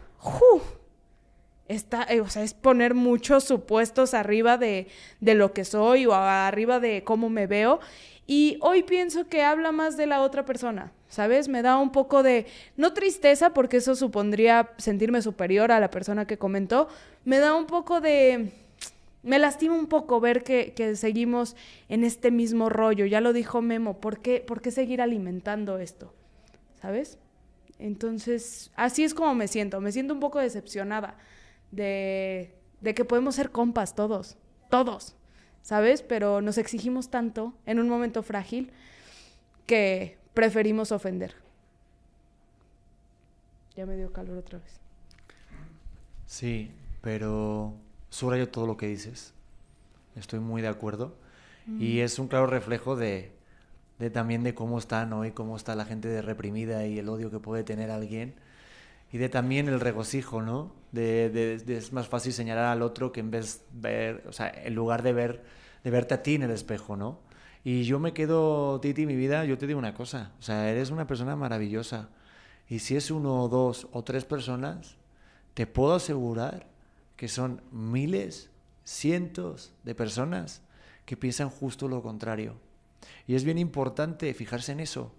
[1.68, 4.88] Está, eh, o sea, es poner muchos supuestos arriba de,
[5.20, 7.80] de lo que soy o arriba de cómo me veo.
[8.26, 11.48] Y hoy pienso que habla más de la otra persona, ¿sabes?
[11.48, 12.46] Me da un poco de,
[12.76, 16.88] no tristeza, porque eso supondría sentirme superior a la persona que comentó,
[17.24, 18.52] me da un poco de,
[19.22, 21.56] me lastima un poco ver que, seguimos
[21.88, 23.04] en este mismo rollo.
[23.04, 26.14] Ya lo dijo Memo, ¿por qué, ¿por qué seguir alimentando esto?
[26.80, 27.18] ¿Sabes?
[27.78, 29.80] Entonces, así es como me siento.
[29.80, 31.18] Me siento un poco decepcionada
[31.70, 34.36] de, de que podemos ser compas todos,
[34.70, 35.16] todos,
[35.62, 36.02] ¿sabes?
[36.02, 38.70] Pero nos exigimos tanto en un momento frágil
[39.66, 41.34] que preferimos ofender.
[43.76, 44.80] Ya me dio calor otra vez.
[46.24, 46.70] Sí,
[47.02, 47.74] pero
[48.08, 49.34] subrayo todo lo que dices.
[50.16, 51.14] Estoy muy de acuerdo.
[51.66, 52.04] Y mm.
[52.04, 53.32] es un claro reflejo de,
[53.98, 55.26] de, también de cómo está, ¿no?
[55.26, 58.32] Y cómo está la gente de reprimida y el odio que puede tener alguien.
[59.12, 60.72] Y de también el regocijo, ¿no?
[60.92, 64.74] De, de, es más fácil señalar al otro que en vez ver, o sea, en
[64.74, 65.44] lugar de ver,
[65.84, 67.18] de verte a ti en el espejo, ¿no?
[67.62, 70.90] Y yo me quedo, Titi, mi vida, yo te digo una cosa, o sea, eres
[70.90, 72.08] una persona maravillosa.
[72.68, 74.96] Y si es uno o dos o tres personas,
[75.54, 76.66] te puedo asegurar
[77.16, 78.48] que son miles,
[78.84, 80.62] cientos de personas
[81.04, 82.54] que piensan justo lo contrario.
[83.26, 85.12] Y es bien importante fijarse en eso,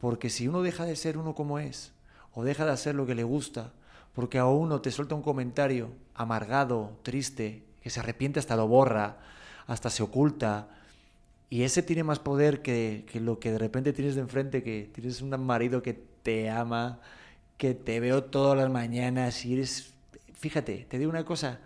[0.00, 1.92] porque si uno deja de ser uno como es,
[2.32, 3.72] o deja de hacer lo que le gusta,
[4.14, 9.18] porque a uno te suelta un comentario amargado, triste, que se arrepiente hasta lo borra,
[9.66, 10.68] hasta se oculta,
[11.54, 14.90] y ese tiene más poder que, que lo que de repente tienes de enfrente, que
[14.92, 16.98] tienes un marido que te ama,
[17.58, 19.94] que te veo todas las mañanas y eres
[20.44, 21.60] fíjate, te digo una cosa,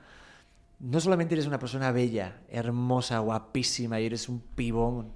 [0.79, 5.11] no solamente eres una persona bella, hermosa, guapísima y eres un pibón,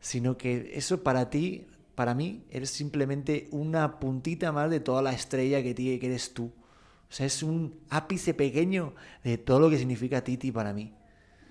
[0.00, 5.14] sino que eso para ti, para mí, eres simplemente una puntita más de toda la
[5.14, 6.52] estrella que, tiene, que eres tú.
[7.10, 10.92] O sea, es un ápice pequeño de todo lo que significa Titi para mí.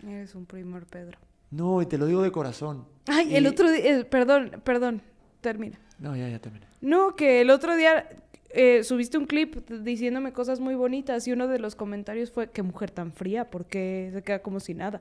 [0.05, 1.17] Eres un primor, Pedro.
[1.53, 2.87] No, y te lo digo de corazón.
[3.07, 5.01] Ay, el otro día, perdón, perdón,
[5.41, 5.79] termina.
[5.99, 6.67] No, ya, ya termina.
[6.81, 8.09] No, que el otro día
[8.49, 12.63] eh, subiste un clip diciéndome cosas muy bonitas y uno de los comentarios fue, qué
[12.63, 14.99] mujer tan fría, porque se queda como si nada.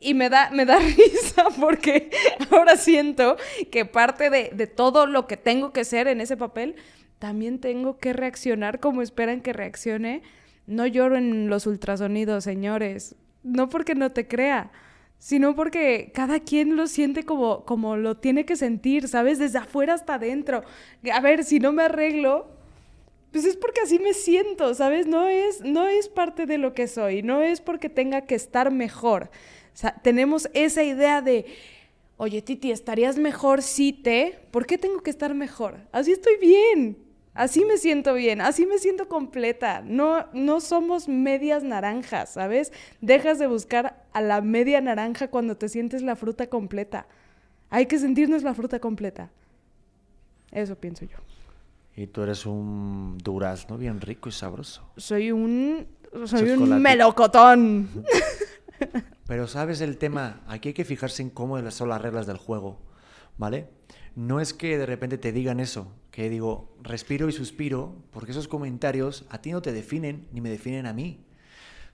[0.00, 2.10] y me da, me da risa porque
[2.50, 3.36] ahora siento
[3.70, 6.74] que parte de, de todo lo que tengo que ser en ese papel,
[7.20, 10.22] también tengo que reaccionar como esperan que reaccione.
[10.66, 13.14] No lloro en los ultrasonidos, señores.
[13.42, 14.70] No porque no te crea
[15.20, 19.38] sino porque cada quien lo siente como, como lo tiene que sentir, ¿sabes?
[19.38, 20.62] Desde afuera hasta adentro.
[21.12, 22.48] A ver, si no me arreglo,
[23.30, 25.06] pues es porque así me siento, ¿sabes?
[25.06, 28.70] No es, no es parte de lo que soy, no es porque tenga que estar
[28.70, 29.30] mejor.
[30.02, 31.44] Tenemos esa idea de,
[32.16, 34.38] oye, Titi, ¿estarías mejor si te?
[34.50, 35.80] ¿Por qué tengo que estar mejor?
[35.92, 36.96] Así estoy bien.
[37.40, 39.80] Así me siento bien, así me siento completa.
[39.82, 42.70] No, no somos medias naranjas, ¿sabes?
[43.00, 47.06] Dejas de buscar a la media naranja cuando te sientes la fruta completa.
[47.70, 49.30] Hay que sentirnos la fruta completa.
[50.52, 51.16] Eso pienso yo.
[51.96, 54.92] Y tú eres un durazno bien rico y sabroso.
[54.98, 55.86] Soy un.
[56.26, 58.04] Soy un melocotón.
[59.26, 62.80] Pero sabes el tema, aquí hay que fijarse en cómo son las reglas del juego,
[63.38, 63.66] ¿vale?
[64.14, 65.90] No es que de repente te digan eso,
[66.28, 70.86] digo, respiro y suspiro, porque esos comentarios a ti no te definen ni me definen
[70.86, 71.24] a mí.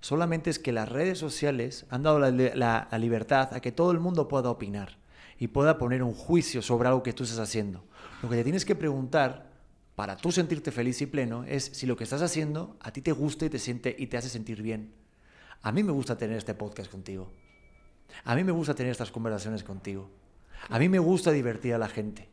[0.00, 4.28] Solamente es que las redes sociales han dado la, libertad a que todo el mundo
[4.28, 4.98] pueda opinar
[5.38, 7.84] y pueda poner un juicio sobre algo que tú estás haciendo.
[8.22, 9.50] Lo que te tienes que preguntar
[9.94, 13.12] para tú sentirte feliz y pleno es si lo que estás haciendo a ti te
[13.12, 14.92] gusta y te siente y te hace sentir bien.
[15.62, 17.32] A mí me gusta tener este podcast contigo.
[18.24, 20.10] A mí me gusta tener estas conversaciones contigo.
[20.68, 22.28] A mí me gusta divertir a la gente.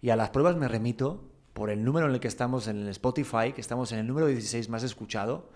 [0.00, 2.88] Y a las pruebas me remito por el número en el que estamos en el
[2.88, 5.50] Spotify, que estamos en el número 16 más escuchado,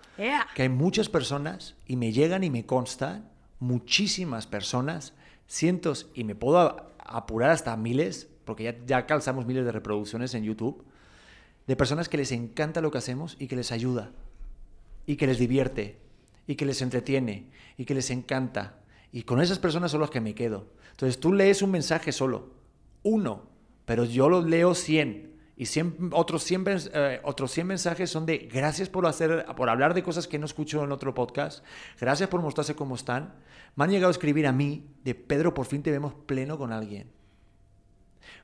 [0.55, 3.29] que hay muchas personas y me llegan y me constan
[3.59, 5.13] muchísimas personas,
[5.47, 10.43] cientos, y me puedo apurar hasta miles, porque ya, ya calzamos miles de reproducciones en
[10.43, 10.85] YouTube,
[11.65, 14.11] de personas que les encanta lo que hacemos y que les ayuda,
[15.05, 15.97] y que les divierte,
[16.45, 18.79] y que les entretiene, y que les encanta.
[19.11, 20.67] Y con esas personas son las que me quedo.
[20.91, 22.51] Entonces tú lees un mensaje solo,
[23.03, 23.43] uno,
[23.85, 25.26] pero yo los leo 100.
[25.59, 25.67] Y
[26.11, 30.27] otros, 100, eh, otros 100 mensajes son de gracias por, hacer, por hablar de cosas
[30.27, 31.65] que no escucho en otro podcast,
[31.99, 33.33] gracias por mostrarse cómo están.
[33.75, 36.71] Me han llegado a escribir a mí de Pedro, por fin te vemos pleno con
[36.71, 37.09] alguien.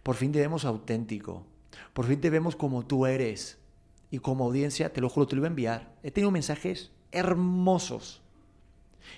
[0.02, 1.45] Por fin te vemos auténtico.
[1.93, 3.60] Por fin te vemos como tú eres.
[4.10, 5.93] Y como audiencia, te lo juro, te lo voy a enviar.
[6.02, 8.23] He tenido mensajes hermosos.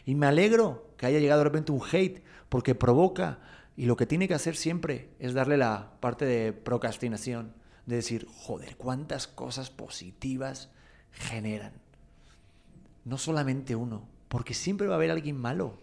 [0.06, 3.40] Y me alegro que haya llegado de repente un hate, porque provoca.
[3.78, 7.54] Y lo que tiene que hacer siempre es darle la parte de procrastinación
[7.86, 10.70] de decir, joder, cuántas cosas positivas
[11.12, 11.74] generan.
[13.04, 15.78] No solamente uno, porque siempre va a haber alguien malo.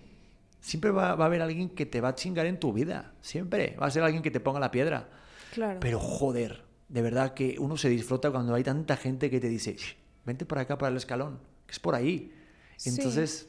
[0.61, 3.13] Siempre va, a haber alguien que te va a chingar en tu vida.
[3.21, 5.09] Siempre va a ser alguien que te ponga la piedra.
[5.53, 5.81] Claro.
[5.81, 9.77] Pero joder, de verdad que uno se disfruta cuando hay tanta gente que te dice,
[10.25, 12.33] vente por acá para el escalón, que es por ahí.
[12.85, 13.49] Entonces...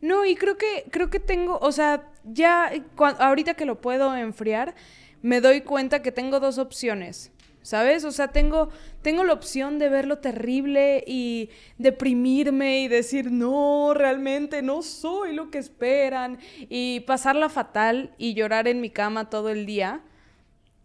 [0.00, 2.70] No, y creo que, creo que tengo, o sea, ya
[3.18, 4.76] ahorita que lo puedo enfriar,
[5.22, 7.32] me doy cuenta que tengo dos opciones.
[7.68, 8.04] ¿Sabes?
[8.04, 8.70] O sea, tengo,
[9.02, 15.34] tengo la opción de ver lo terrible y deprimirme y decir, no, realmente no soy
[15.34, 16.38] lo que esperan
[16.70, 20.00] y pasarla fatal y llorar en mi cama todo el día.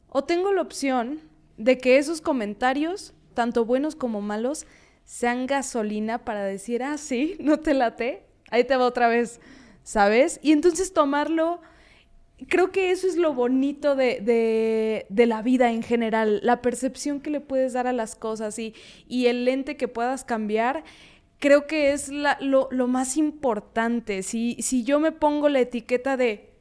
[0.09, 1.21] O tengo la opción
[1.55, 4.67] de que esos comentarios, tanto buenos como malos,
[5.05, 9.39] sean gasolina para decir, ah, sí, no te late, ahí te va otra vez,
[9.83, 10.37] ¿sabes?
[10.43, 11.61] Y entonces tomarlo
[12.47, 17.41] creo que eso es lo bonito de, la vida en general, la percepción que le
[17.41, 18.73] puedes dar a las cosas y,
[19.07, 20.83] y el lente que puedas cambiar.
[21.39, 24.23] Creo que es lo, más importante.
[24.23, 26.51] Si, si yo me pongo la etiqueta de,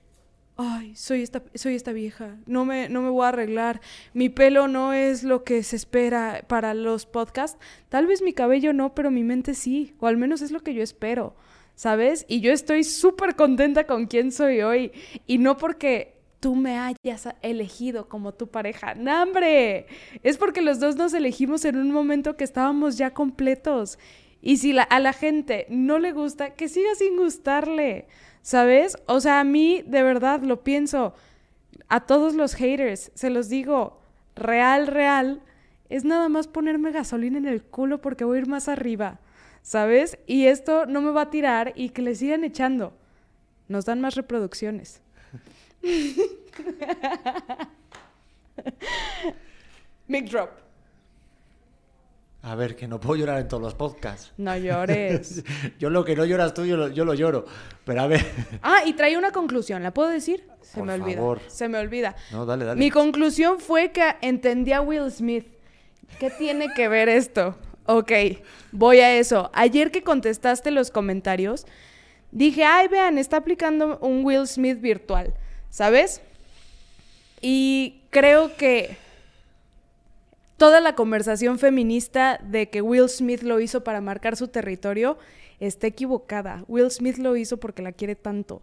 [0.56, 3.80] ay, soy esta, soy esta vieja, no me, no me voy a arreglar,
[4.12, 8.72] mi pelo no es lo que se espera para los podcasts, tal vez mi cabello
[8.72, 11.36] no, pero mi mente sí, o al menos es lo que yo espero.
[11.74, 12.24] ¿Sabes?
[12.28, 14.92] Y yo estoy súper contenta con quién soy hoy.
[15.26, 18.94] Y no porque tú me hayas elegido como tu pareja.
[18.94, 19.86] ¡No, hombre!
[20.22, 23.98] Es porque los dos nos elegimos en un momento que estábamos ya completos.
[24.40, 28.08] Y si a la gente no le gusta, que siga sin gustarle,
[28.42, 28.96] ¿sabes?
[29.06, 31.14] O sea, a mí de verdad lo pienso.
[31.88, 34.00] A todos los haters, se los digo,
[34.34, 35.42] real, real,
[35.88, 39.20] es nada más ponerme gasolina en el culo porque voy a ir más arriba.
[39.62, 40.18] ¿Sabes?
[40.26, 42.92] Y esto no me va a tirar y que le sigan echando.
[43.68, 45.00] Nos dan más reproducciones.
[50.08, 50.50] Mic drop.
[52.44, 54.32] A ver, que no puedo llorar en todos los podcasts.
[54.36, 55.44] No llores.
[55.78, 57.46] yo lo que no lloras tú, yo lo, lloro.
[57.84, 58.26] Pero a ver.
[58.62, 59.82] Ah, y trae una conclusión.
[59.82, 60.48] ¿La puedo decir?
[60.60, 61.22] Se me olvida.
[61.46, 62.16] Se me olvida.
[62.32, 62.78] No, dale, dale.
[62.78, 65.46] Mi conclusión fue que entendí a Will Smith.
[66.18, 67.56] ¿Qué tiene que ver esto?
[67.86, 68.12] Ok,
[68.70, 69.50] voy a eso.
[69.52, 71.66] Ayer que contestaste los comentarios,
[72.30, 75.34] dije, ay, vean, está aplicando un Will Smith virtual,
[75.68, 76.20] ¿sabes?
[77.40, 78.96] Y creo que
[80.56, 85.18] toda la conversación feminista de que Will Smith lo hizo para marcar su territorio
[85.58, 86.64] está equivocada.
[86.68, 88.62] Will Smith lo hizo porque la quiere tanto.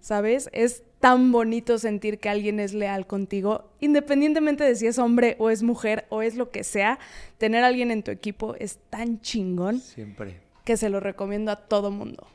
[0.00, 0.48] ¿Sabes?
[0.52, 5.50] Es tan bonito sentir que alguien es leal contigo, independientemente de si es hombre o
[5.50, 6.98] es mujer o es lo que sea,
[7.38, 9.80] tener a alguien en tu equipo es tan chingón.
[9.80, 10.40] Siempre.
[10.64, 12.26] Que se lo recomiendo a todo mundo.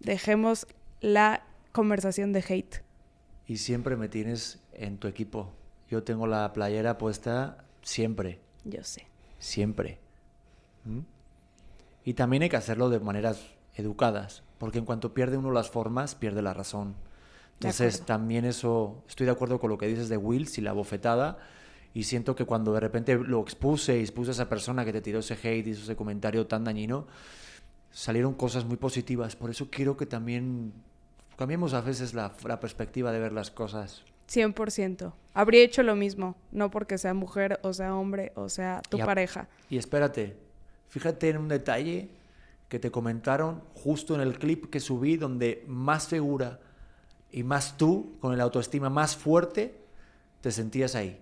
[0.00, 0.66] Dejemos
[1.00, 2.82] la conversación de hate.
[3.46, 5.50] Y siempre me tienes en tu equipo.
[5.90, 8.40] Yo tengo la playera puesta siempre.
[8.64, 9.06] Yo sé.
[9.38, 9.98] Siempre.
[10.84, 11.00] ¿Mm?
[12.04, 13.42] Y también hay que hacerlo de maneras
[13.74, 16.94] educadas, porque en cuanto pierde uno las formas, pierde la razón.
[17.54, 21.38] Entonces, también eso, estoy de acuerdo con lo que dices de Wills y la bofetada,
[21.92, 25.00] y siento que cuando de repente lo expuse y expuse a esa persona que te
[25.00, 27.08] tiró ese hate y ese comentario tan dañino,
[27.90, 29.34] salieron cosas muy positivas.
[29.34, 30.72] Por eso quiero que también
[31.36, 34.04] cambiemos a veces la, la perspectiva de ver las cosas.
[34.30, 35.12] 100%.
[35.34, 39.48] Habría hecho lo mismo, no porque sea mujer o sea hombre o sea tu pareja.
[39.68, 40.36] Y espérate,
[40.88, 42.21] fíjate en un detalle
[42.72, 46.58] que te comentaron justo en el clip que subí donde más segura
[47.30, 49.78] y más tú, con el autoestima más fuerte,
[50.40, 51.20] te sentías ahí.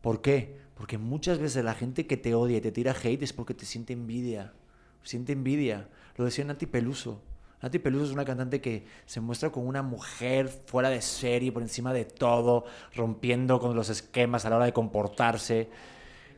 [0.00, 0.56] ¿Por qué?
[0.74, 3.66] Porque muchas veces la gente que te odia y te tira hate es porque te
[3.66, 4.54] siente envidia.
[5.02, 5.86] Siente envidia.
[6.16, 7.20] Lo decía Nati Peluso.
[7.60, 11.60] Nati Peluso es una cantante que se muestra como una mujer fuera de serie, por
[11.60, 12.64] encima de todo,
[12.94, 15.68] rompiendo con los esquemas a la hora de comportarse.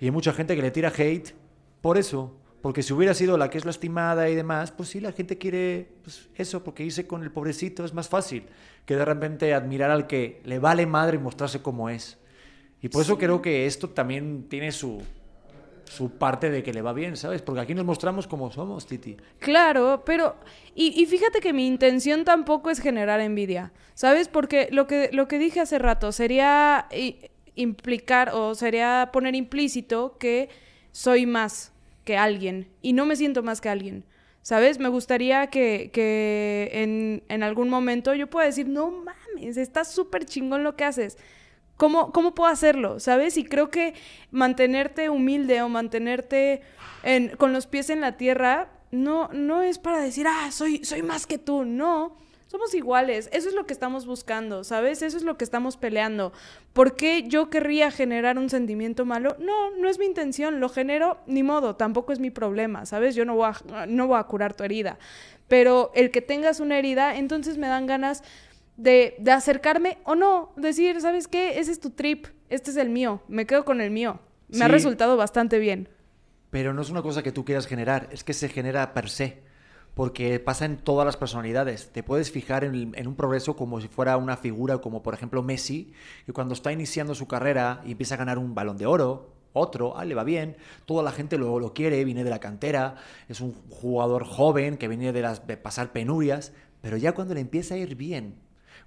[0.01, 1.33] Y hay mucha gente que le tira hate
[1.81, 5.13] por eso, porque si hubiera sido la que es lastimada y demás, pues sí, la
[5.13, 8.45] gente quiere pues, eso, porque irse con el pobrecito es más fácil
[8.87, 12.19] que de repente admirar al que le vale madre y mostrarse como es.
[12.81, 15.03] Y por eso creo que esto también tiene su,
[15.85, 17.43] su parte de que le va bien, ¿sabes?
[17.43, 19.17] Porque aquí nos mostramos como somos, Titi.
[19.39, 20.37] Claro, pero...
[20.75, 24.29] Y, fíjate que mi intención tampoco es generar envidia, ¿sabes?
[24.29, 26.89] Porque lo que, lo que dije hace rato sería
[27.55, 30.49] implicar o sería poner implícito que
[30.93, 31.72] soy más
[32.05, 34.05] que alguien y no me siento más que alguien.
[34.43, 34.81] ¿Sabes?
[34.81, 40.25] Me gustaría que, que en, en algún momento yo pueda decir, no mames, está súper
[40.25, 41.17] chingón lo que haces.
[41.77, 42.99] ¿Cómo, ¿Cómo puedo hacerlo?
[42.99, 43.37] ¿Sabes?
[43.37, 43.95] Y creo que
[44.31, 46.63] mantenerte humilde o mantenerte
[47.05, 51.03] en, con los pies en la tierra no, no es para decir, ah, soy, soy
[51.03, 51.65] más que tú.
[51.65, 52.17] No,
[52.53, 53.31] somos iguales.
[53.33, 55.01] Eso es lo que estamos buscando, ¿sabes?
[55.01, 56.33] Eso es lo que estamos peleando.
[56.75, 59.37] ¿Por qué yo querría generar un sentimiento malo?
[59.41, 60.61] No, no es mi intención.
[60.61, 63.15] Lo genero, ni modo, tampoco es mi problema, ¿sabes?
[63.15, 64.99] Yo no voy a, no voy a curar tu herida.
[65.49, 68.23] Pero el que tengas una herida, entonces me dan ganas
[68.77, 70.53] de, de acercarme o no.
[70.57, 71.59] Decir, ¿sabes qué?
[71.59, 73.23] Ese es tu trip, este es el mío.
[73.29, 74.21] Me quedo con el mío.
[74.49, 74.63] Me Sí.
[74.63, 75.89] ha resultado bastante bien.
[76.51, 79.51] Pero no es una cosa que tú quieras generar, es que se genera per se.
[79.95, 81.91] Porque pasa en todas las personalidades.
[81.93, 85.93] Te puedes fijar en, un progreso como si fuera una figura, como por ejemplo Messi,
[86.25, 89.97] que cuando está iniciando su carrera y empieza a ganar un balón de oro, otro,
[89.99, 92.97] ah, le va bien, toda la gente lo, lo quiere, viene de la cantera,
[93.29, 97.75] es un jugador joven que viene de, de pasar penurias, pero ya cuando le empieza
[97.75, 98.37] a ir bien,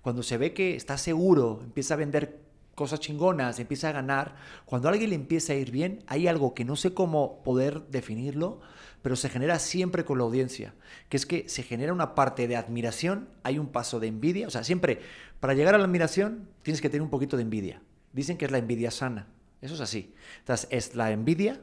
[0.02, 4.88] cuando se ve que está seguro, empieza a vender cosas chingonas, empieza a ganar, cuando
[4.88, 8.60] a alguien le empieza a ir bien, hay algo que no sé cómo poder definirlo,
[9.06, 10.74] pero se genera siempre con la audiencia,
[11.10, 14.50] que es que se genera una parte de admiración, hay un paso de envidia, o
[14.50, 15.00] sea, siempre
[15.39, 17.84] para llegar a la admiración tienes que tener un poquito de envidia.
[18.13, 19.28] Dicen que es la envidia sana,
[19.62, 20.15] eso es así.
[20.39, 21.62] Entonces, es la envidia,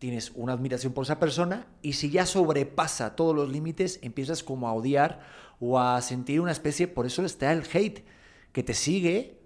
[0.00, 4.66] tienes una admiración por esa persona y si ya sobrepasa todos los límites, empiezas como
[4.66, 5.20] a odiar
[5.60, 8.04] o a sentir una especie, por eso está el hate,
[8.50, 9.38] que te sigue,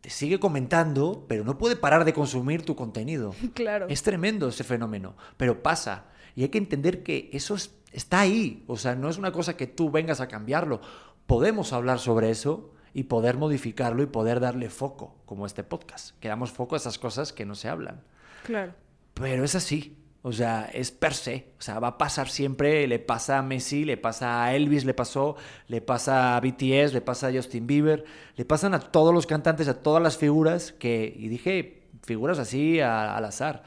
[0.00, 3.34] te sigue comentando, pero no puede parar de consumir tu contenido.
[3.54, 3.88] Claro.
[3.88, 6.13] Es tremendo ese fenómeno, pero pasa.
[6.34, 8.64] Y hay que entender que eso es- está ahí.
[8.66, 10.80] O sea, no es una cosa que tú vengas a cambiarlo.
[11.26, 16.18] Podemos hablar sobre eso y poder modificarlo y poder darle foco, como este podcast.
[16.20, 18.02] Que damos foco a esas cosas que no se hablan.
[18.44, 18.72] Claro.
[19.14, 19.96] Pero es así.
[20.26, 21.52] O sea, es per se.
[21.58, 22.86] O sea, va a pasar siempre.
[22.86, 25.36] Le pasa a Messi, le pasa a Elvis, le pasó,
[25.68, 28.04] le pasa a BTS, le pasa a Justin Bieber,
[28.36, 32.80] le pasan a todos los cantantes, a todas las figuras que, y dije figuras así
[32.80, 33.64] a- al azar,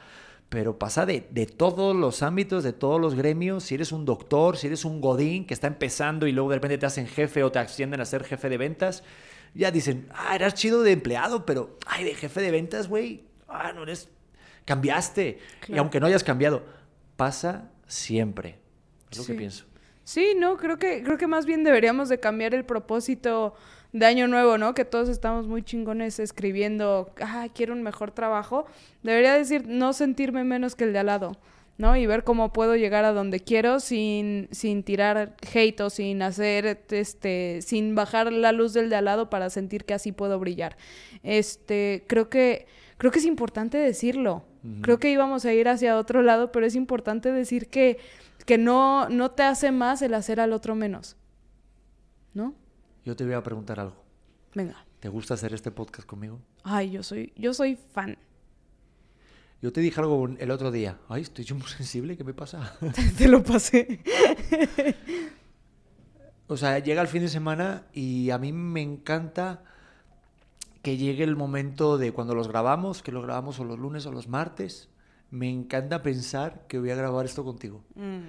[0.48, 3.64] pero pasa de, de todos los ámbitos, de todos los gremios.
[3.64, 6.78] Si eres un doctor, si eres un godín que está empezando y luego de repente
[6.78, 9.02] te hacen jefe o te ascienden a ser jefe de ventas,
[9.54, 13.72] ya dicen, ah, eras chido de empleado, pero, ay, de jefe de ventas, güey, ah,
[13.72, 14.08] no eres
[14.68, 15.38] cambiaste.
[15.66, 16.62] Y aunque no hayas cambiado,
[17.16, 18.58] pasa siempre.
[19.10, 19.64] Es lo que pienso.
[20.04, 23.54] Sí, no, creo que, creo que más bien deberíamos de cambiar el propósito
[23.92, 24.74] de año nuevo, ¿no?
[24.74, 28.66] Que todos estamos muy chingones escribiendo, ah, quiero un mejor trabajo.
[29.02, 31.38] Debería decir, no sentirme menos que el de al lado,
[31.78, 31.96] ¿no?
[31.96, 36.84] Y ver cómo puedo llegar a donde quiero sin, sin tirar hate o sin hacer,
[36.90, 40.76] este, sin bajar la luz del de al lado para sentir que así puedo brillar.
[41.22, 42.66] Este, creo que,
[42.98, 44.44] creo que es importante decirlo.
[44.82, 47.96] Creo que íbamos a ir hacia otro lado, pero es importante decir que,
[48.44, 51.16] que no, no te hace más el hacer al otro menos.
[52.34, 52.54] ¿No?
[53.08, 53.96] Yo te voy a preguntar algo.
[54.54, 54.84] Venga.
[55.00, 56.42] ¿Te gusta hacer este podcast conmigo?
[56.62, 58.18] Ay, yo soy, yo soy fan.
[59.62, 60.98] Yo te dije algo el otro día.
[61.08, 62.76] Ay, estoy yo muy sensible, ¿qué me pasa?
[63.16, 64.02] Te lo pasé.
[66.48, 69.64] o sea, llega el fin de semana y a mí me encanta
[70.82, 74.12] que llegue el momento de cuando los grabamos, que los grabamos o los lunes o
[74.12, 74.90] los martes.
[75.30, 77.82] Me encanta pensar que voy a grabar esto contigo.
[77.94, 78.20] Mm,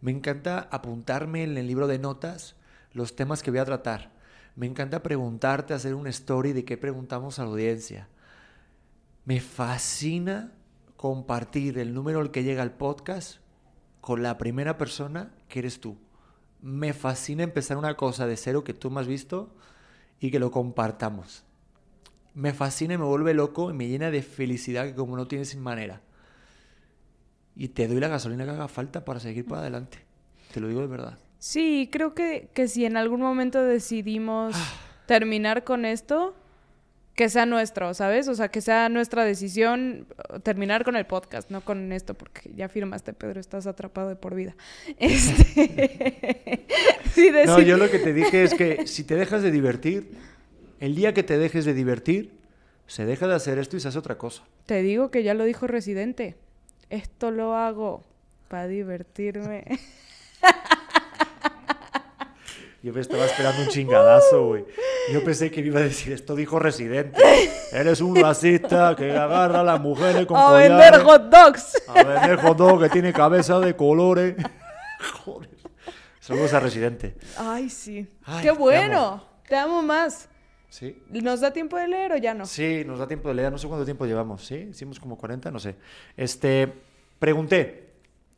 [0.00, 2.54] Me encanta apuntarme en el libro de notas
[2.92, 4.16] los temas que voy a tratar.
[4.58, 8.08] Me encanta preguntarte, hacer un story de qué preguntamos a la audiencia.
[9.24, 10.50] Me fascina
[10.96, 13.36] compartir el número al que llega el podcast
[14.00, 15.96] con la primera persona que eres tú.
[16.60, 19.54] Me fascina empezar una cosa de cero que tú me has visto
[20.18, 21.44] y que lo compartamos.
[22.34, 25.54] Me fascina y me vuelve loco y me llena de felicidad que como no tienes
[25.54, 26.00] manera.
[27.54, 29.98] Y te doy la gasolina que haga falta para seguir para adelante.
[30.52, 31.16] Te lo digo de verdad.
[31.38, 34.54] Sí, creo que, que si en algún momento decidimos
[35.06, 36.34] terminar con esto,
[37.18, 38.28] que sea nuestro, ¿sabes?
[38.28, 42.48] O sea, que sea nuestra decisión uh, terminar con el podcast, no con esto, porque
[42.54, 44.54] ya firmaste, Pedro, estás atrapado de por vida.
[44.98, 46.64] Este...
[47.12, 47.48] sí, decir...
[47.48, 50.12] No, yo lo que te dije es que si te dejas de divertir,
[50.78, 52.30] el día que te dejes de divertir,
[52.86, 54.44] se deja de hacer esto y se hace otra cosa.
[54.66, 56.36] Te digo que ya lo dijo Residente.
[56.88, 58.04] Esto lo hago
[58.46, 59.64] para divertirme.
[62.82, 64.64] Yo me estaba esperando un chingadazo, güey.
[65.12, 67.20] Yo pensé que me iba a decir, esto dijo Residente.
[67.72, 70.70] Eres un racista que agarra a las mujeres con a collares.
[70.70, 71.82] vender hot dogs.
[71.88, 74.36] A vender hot dog que tiene cabeza de colores.
[75.24, 75.50] Joder.
[76.20, 77.16] Saludos a Residente.
[77.36, 78.06] Ay, sí.
[78.24, 79.24] Ay, Qué te bueno.
[79.48, 80.28] Te amo más.
[80.68, 81.02] Sí.
[81.10, 82.46] ¿Nos da tiempo de leer o ya no?
[82.46, 83.50] Sí, nos da tiempo de leer.
[83.50, 84.44] No sé cuánto tiempo llevamos.
[84.46, 84.68] ¿Sí?
[84.70, 85.76] Hicimos como 40, no sé.
[86.16, 86.72] Este,
[87.18, 87.88] pregunté.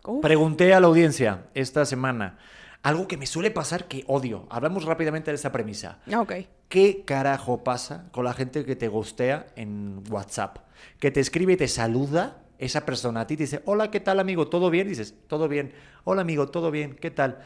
[0.05, 0.23] Uf.
[0.23, 2.39] Pregunté a la audiencia esta semana.
[2.83, 4.47] Algo que me suele pasar que odio.
[4.49, 5.99] Hablamos rápidamente de esta premisa.
[6.11, 6.33] Ah, ok.
[6.69, 10.59] ¿Qué carajo pasa con la gente que te gustea en WhatsApp?
[10.99, 14.21] Que te escribe y te saluda esa persona a ti, te dice, hola, ¿qué tal
[14.21, 14.49] amigo?
[14.49, 14.87] ¿Todo bien?
[14.87, 15.73] dices, todo bien.
[16.05, 16.95] Hola amigo, ¿todo bien?
[16.95, 17.41] ¿Qué tal?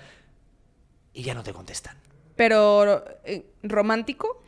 [1.13, 1.97] Y ya no te contestan.
[2.35, 4.43] Pero, eh, ¿romántico?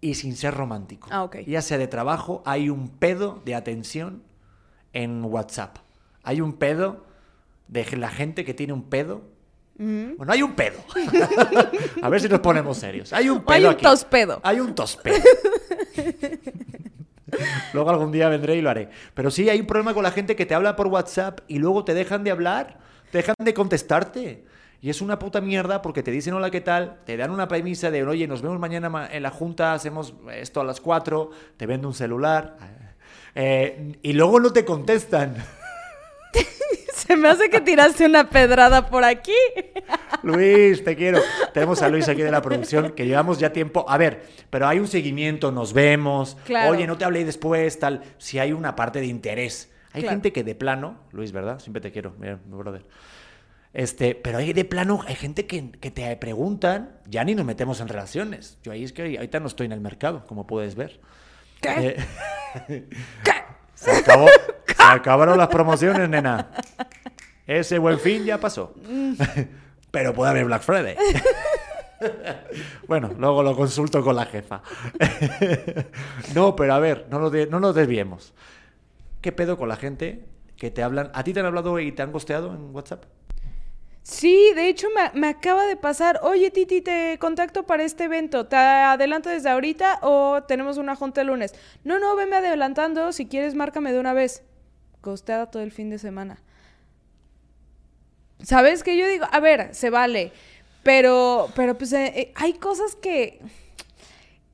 [0.00, 1.08] Y sin ser romántico.
[1.10, 1.38] Ah, ok.
[1.46, 4.22] Ya sea de trabajo, hay un pedo de atención
[4.92, 5.78] en WhatsApp.
[6.22, 7.04] Hay un pedo
[7.68, 9.22] de la gente que tiene un pedo.
[9.82, 10.78] Bueno, hay un pedo.
[12.02, 13.14] a ver si nos ponemos serios.
[13.14, 13.54] Hay un O pedo.
[13.56, 13.82] hay un aquí.
[13.82, 14.38] tospedo.
[14.42, 15.16] Hay un tospedo.
[17.72, 18.88] luego algún día vendré y lo haré.
[19.14, 21.84] Pero sí, hay un problema con la gente que te habla por WhatsApp y luego
[21.84, 22.78] te dejan de hablar,
[23.10, 24.44] te dejan de contestarte.
[24.82, 27.00] Y es una puta mierda porque te dicen hola, ¿qué tal?
[27.04, 30.60] Te dan una premisa de, oye, nos vemos mañana ma- en la junta, hacemos esto
[30.60, 32.56] a las 4, te vendo un celular.
[33.34, 35.36] Eh, y luego no te contestan.
[37.06, 39.34] Se me hace que tiraste una pedrada por aquí.
[40.22, 41.20] Luis, te quiero.
[41.54, 43.84] Tenemos a Luis aquí de la producción, que llevamos ya tiempo.
[43.88, 46.36] A ver, pero hay un seguimiento, nos vemos.
[46.44, 46.72] Claro.
[46.72, 48.02] Oye, no te hablé después, tal.
[48.18, 49.70] Si hay una parte de interés.
[49.92, 50.16] Hay Claro.
[50.16, 51.58] gente que de plano, Luis, ¿verdad?
[51.58, 52.84] Siempre te quiero, mira, mi brother.
[53.72, 57.80] Este, pero hay de plano, hay gente que, que te preguntan, ya ni nos metemos
[57.80, 58.58] en relaciones.
[58.62, 61.00] Yo ahí es que ahorita no estoy en el mercado, como puedes ver.
[61.60, 61.96] ¿Qué?
[62.68, 62.88] Eh,
[63.24, 63.32] ¿Qué?
[63.80, 64.26] Se, acabó,
[64.66, 66.50] se acabaron las promociones, nena.
[67.46, 68.74] Ese buen fin ya pasó.
[69.90, 70.96] Pero puede haber Black Friday.
[72.86, 74.62] bueno, luego lo consulto con la jefa.
[76.34, 78.34] no, pero a ver, no nos, no nos desviemos.
[79.20, 80.26] ¿Qué pedo con la gente
[80.56, 81.10] que te hablan?
[81.14, 83.04] ¿A ti te han hablado y te han costeado en WhatsApp?
[84.02, 86.20] Sí, de hecho me, acaba de pasar.
[86.22, 88.46] Oye, Titi, te contacto para este evento.
[88.46, 91.54] ¿Te adelanto desde ahorita o tenemos una junta el lunes?
[91.84, 93.12] No, no, venme adelantando.
[93.12, 94.42] Si quieres, márcame de una vez.
[95.00, 96.42] Costeada todo el fin de semana.
[98.42, 99.26] ¿Sabes qué yo digo?
[99.30, 100.32] A ver, se vale.
[100.82, 103.40] Pero, pero pues eh, eh, hay cosas que,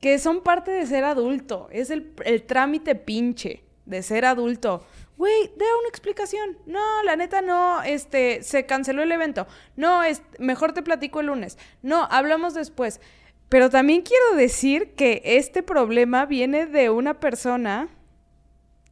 [0.01, 1.69] que son parte de ser adulto.
[1.71, 4.85] Es el, el trámite pinche de ser adulto.
[5.17, 6.57] Güey, da una explicación.
[6.67, 9.47] No, la neta no, este, se canceló el evento.
[9.75, 11.57] No, es, mejor te platico el lunes.
[11.81, 13.01] No, hablamos después.
[13.49, 17.89] Pero también quiero decir que este problema viene de una persona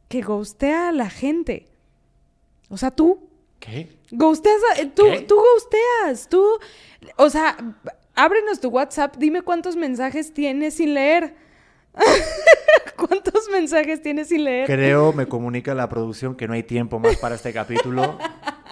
[0.08, 1.66] que ghostea a la gente.
[2.70, 3.28] O sea, tú.
[3.60, 3.88] ¿Qué?
[4.10, 5.20] Ghosteas, a- tú, ¿Qué?
[5.22, 6.44] tú ghosteas, tú,
[7.16, 7.56] o sea,
[8.14, 11.36] ábrenos tu WhatsApp, dime cuántos mensajes tienes sin leer.
[12.96, 14.66] ¿Cuántos mensajes tienes sin leer?
[14.66, 18.18] Creo, me comunica la producción que no hay tiempo más para este capítulo.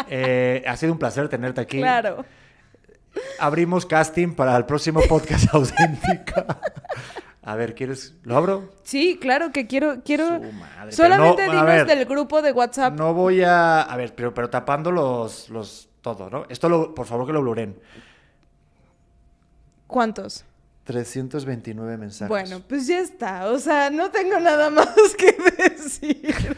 [0.09, 1.79] Eh, ha sido un placer tenerte aquí.
[1.79, 2.25] Claro.
[3.39, 6.59] Abrimos casting para el próximo podcast auténtica.
[7.43, 8.15] A ver, ¿quieres?
[8.23, 8.73] ¿Lo abro?
[8.85, 10.27] Sí, claro que quiero, quiero.
[10.27, 11.87] Su madre, Solamente no- dinos ver.
[11.87, 12.95] del grupo de WhatsApp.
[12.95, 13.83] No voy a.
[13.83, 15.89] A ver, pero, pero tapando los, los.
[16.01, 16.45] Todo, ¿no?
[16.49, 17.79] Esto, lo, por favor, que lo bluren.
[19.87, 20.45] ¿Cuántos?
[20.85, 22.29] 329 mensajes.
[22.29, 23.47] Bueno, pues ya está.
[23.47, 26.57] O sea, no tengo nada más que decir.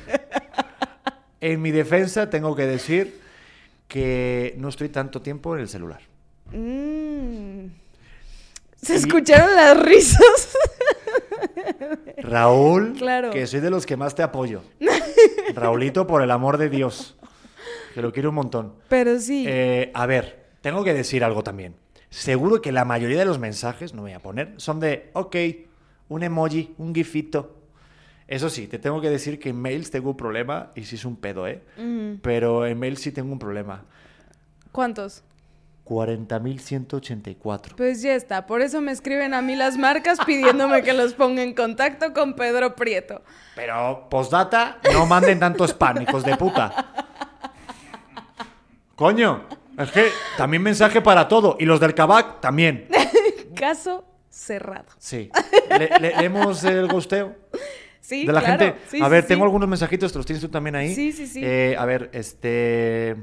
[1.40, 3.20] En mi defensa, tengo que decir
[3.88, 6.00] que no estoy tanto tiempo en el celular.
[6.52, 7.66] Mm.
[8.82, 10.56] Se escucharon las risas.
[12.18, 13.30] Raúl, Claro.
[13.30, 14.62] que soy de los que más te apoyo.
[15.54, 17.16] Raulito, por el amor de Dios.
[17.94, 18.74] Que lo quiero un montón.
[18.88, 19.44] Pero sí.
[19.48, 21.74] Eh, a ver, tengo que decir algo también.
[22.10, 25.36] Seguro que la mayoría de los mensajes, no me voy a poner, son de, ok,
[26.08, 27.56] un emoji, un gifito.
[28.28, 31.04] Eso sí, te tengo que decir que en mails tengo un problema, y sí es
[31.04, 31.62] un pedo, ¿eh?
[31.76, 32.16] Mm.
[32.22, 33.84] Pero en mails sí tengo un problema.
[34.72, 35.22] ¿Cuántos?
[35.86, 37.76] 40.184.
[37.76, 41.42] Pues ya está, por eso me escriben a mí las marcas pidiéndome que los ponga
[41.42, 43.22] en contacto con Pedro Prieto.
[43.54, 47.14] Pero, postdata, no manden tanto spam, hijos de puta.
[48.96, 49.44] Coño,
[49.78, 51.56] es que también mensaje para todo.
[51.60, 52.88] Y los del Kabak también.
[53.54, 54.86] Caso cerrado.
[54.98, 55.30] Sí.
[55.70, 57.34] ¿Le, le- leemos el gosteo?
[58.00, 58.64] Sí, de la claro.
[58.64, 58.78] gente.
[58.88, 59.28] Sí, a ver, sí.
[59.30, 60.94] tengo algunos mensajitos, ¿te los tienes tú también ahí?
[60.94, 61.40] Sí, sí, sí.
[61.42, 63.16] Eh, a ver, este.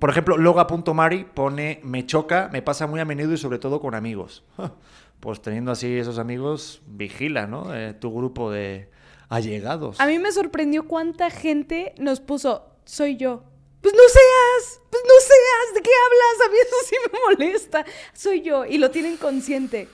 [0.00, 3.94] Por ejemplo, loga.mari pone: Me choca, me pasa muy a menudo y sobre todo con
[3.94, 4.44] amigos.
[5.20, 7.72] Pues teniendo así esos amigos, vigila, ¿no?
[7.74, 8.88] Eh, tu grupo de
[9.28, 10.00] allegados.
[10.00, 13.42] A mí me sorprendió cuánta gente nos puso, soy yo.
[13.80, 16.46] Pues no seas, pues no seas, ¿de qué hablas?
[16.48, 17.84] A mí eso sí me molesta.
[18.12, 19.88] Soy yo y lo tienen consciente.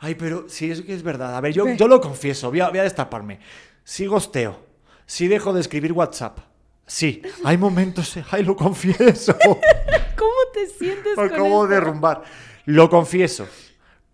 [0.00, 1.36] Ay, pero sí, es que es verdad.
[1.36, 3.40] A ver, yo, yo lo confieso, voy a, voy a destaparme.
[3.82, 4.60] Sí gosteo,
[5.06, 6.38] sí dejo de escribir WhatsApp.
[6.86, 9.36] Sí, hay momentos, ay, lo confieso.
[10.16, 11.84] ¿Cómo te sientes Me con acabo de esto?
[11.84, 12.22] derrumbar.
[12.66, 13.46] Lo confieso.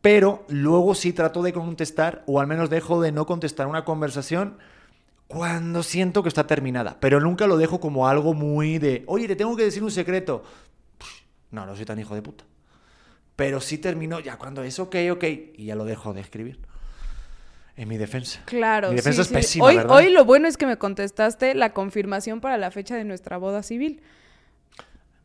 [0.00, 4.58] pero luego sí trato de contestar, o al menos dejo de no contestar una conversación
[5.32, 6.98] cuando siento que está terminada.
[7.00, 10.44] Pero nunca lo dejo como algo muy de, oye, te tengo que decir un secreto.
[11.50, 12.44] No, no soy tan hijo de puta.
[13.34, 15.24] Pero sí termino ya cuando es ok, ok,
[15.56, 16.60] y ya lo dejo de escribir.
[17.76, 18.42] En mi defensa.
[18.44, 18.90] Claro.
[18.90, 19.34] Mi defensa sí, es sí.
[19.34, 19.96] pésima, hoy, ¿verdad?
[19.96, 23.62] hoy lo bueno es que me contestaste la confirmación para la fecha de nuestra boda
[23.62, 24.02] civil.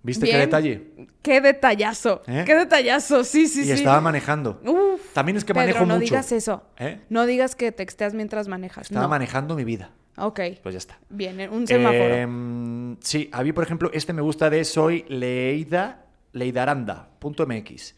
[0.08, 0.38] ¿Viste Bien.
[0.38, 0.88] qué detalle?
[1.22, 2.22] Qué detallazo.
[2.28, 2.44] ¿Eh?
[2.46, 3.26] Qué detallazo.
[3.26, 3.72] Sí, sí, y sí.
[3.74, 4.62] estaba manejando.
[4.66, 6.06] Uf, También es que Pedro, manejo no mucho.
[6.06, 6.64] digas eso.
[6.78, 7.02] ¿Eh?
[7.10, 8.84] No digas que texteas mientras manejas.
[8.86, 9.10] Estaba no.
[9.10, 9.92] manejando mi vida.
[10.16, 10.40] Ok.
[10.64, 10.98] Pues ya está.
[11.10, 12.06] Bien, un semáforo.
[12.06, 17.96] Em, sí, a mí, por ejemplo, este me gusta de soy Leida, leidaranda.mx.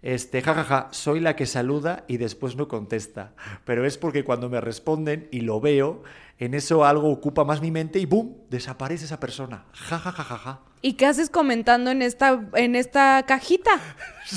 [0.00, 3.32] Este, jajaja, soy la que saluda y después no contesta.
[3.64, 6.04] Pero es porque cuando me responden y lo veo,
[6.38, 8.36] en eso algo ocupa más mi mente y ¡boom!
[8.48, 9.64] Desaparece esa persona.
[9.72, 10.60] Jajajajaja.
[10.80, 13.70] ¿Y qué haces comentando en esta, en esta cajita?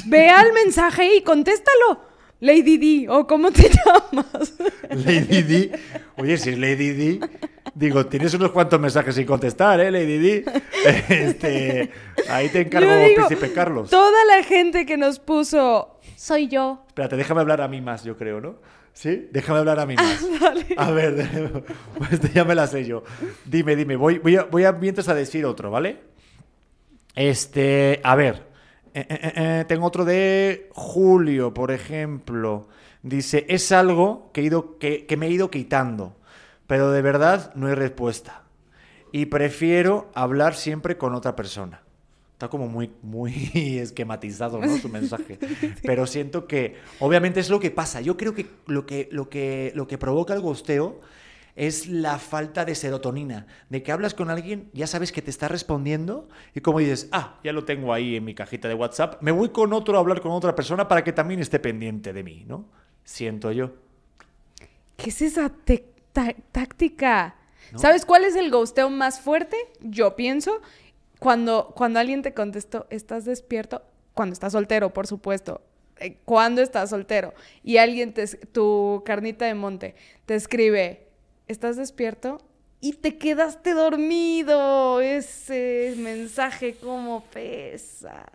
[0.06, 2.12] Ve al mensaje y contéstalo.
[2.39, 4.56] Lady D, o cómo te llamas.
[4.89, 5.80] Lady D.
[6.18, 7.20] Oye, si es Lady D,
[7.76, 10.46] digo, tienes unos cuantos mensajes sin contestar, ¿eh, Lady D?
[11.10, 11.92] Este,
[12.30, 13.92] ahí te encargo, digo, Príncipe Carlos.
[13.92, 16.84] Toda la gente que nos puso, soy yo.
[16.88, 18.56] Espérate, déjame hablar a mí más, yo creo, ¿no?
[18.94, 19.28] ¿Sí?
[19.32, 20.39] Déjame hablar a mí más.
[20.39, 20.66] Dale.
[20.78, 21.64] A ver,
[21.96, 23.04] pues ya me la sé yo.
[23.46, 26.10] Dime, dime, voy, voy, a, voy a mientras a decir otro, ¿vale?
[27.16, 28.47] Este, a ver,
[28.93, 32.68] eh, eh, eh, tengo otro de Julio, por ejemplo.
[33.03, 36.16] Dice, es algo que, he ido, que, que me he ido quitando,
[36.68, 38.43] pero de verdad no hay respuesta.
[39.12, 41.82] Y prefiero hablar siempre con otra persona.
[42.41, 44.78] Está como muy, muy esquematizado, ¿no?
[44.78, 45.38] Su mensaje.
[45.84, 48.01] Pero siento que, obviamente, es lo que pasa.
[48.01, 51.01] Yo creo que lo que, lo que, lo que provoca el gosteo
[51.56, 53.47] es la falta de serotonina.
[53.70, 57.39] De que hablas con alguien, ya sabes que te está respondiendo y como dices, ah,
[57.43, 60.22] ya lo tengo ahí en mi cajita de WhatsApp, me voy con otro a hablar
[60.22, 62.66] con otra persona para que también esté pendiente de mí, ¿no?
[63.04, 63.72] Siento yo.
[64.97, 65.52] ¿Qué es esa
[66.52, 67.36] táctica?
[67.72, 67.80] ¿No?
[67.80, 69.58] ¿Sabes cuál es el ghosteo más fuerte?
[69.82, 70.62] Yo pienso,
[71.20, 73.82] cuando, cuando alguien te contestó, ¿estás despierto?
[74.14, 75.62] Cuando estás soltero, por supuesto.
[75.97, 77.34] Eh, Cuando estás soltero
[77.64, 79.95] y alguien, te, tu carnita de monte,
[80.26, 81.08] te escribe,
[81.52, 82.39] ¿estás despierto?
[82.80, 85.02] Y te quedaste dormido.
[85.02, 88.26] Ese mensaje como pesa.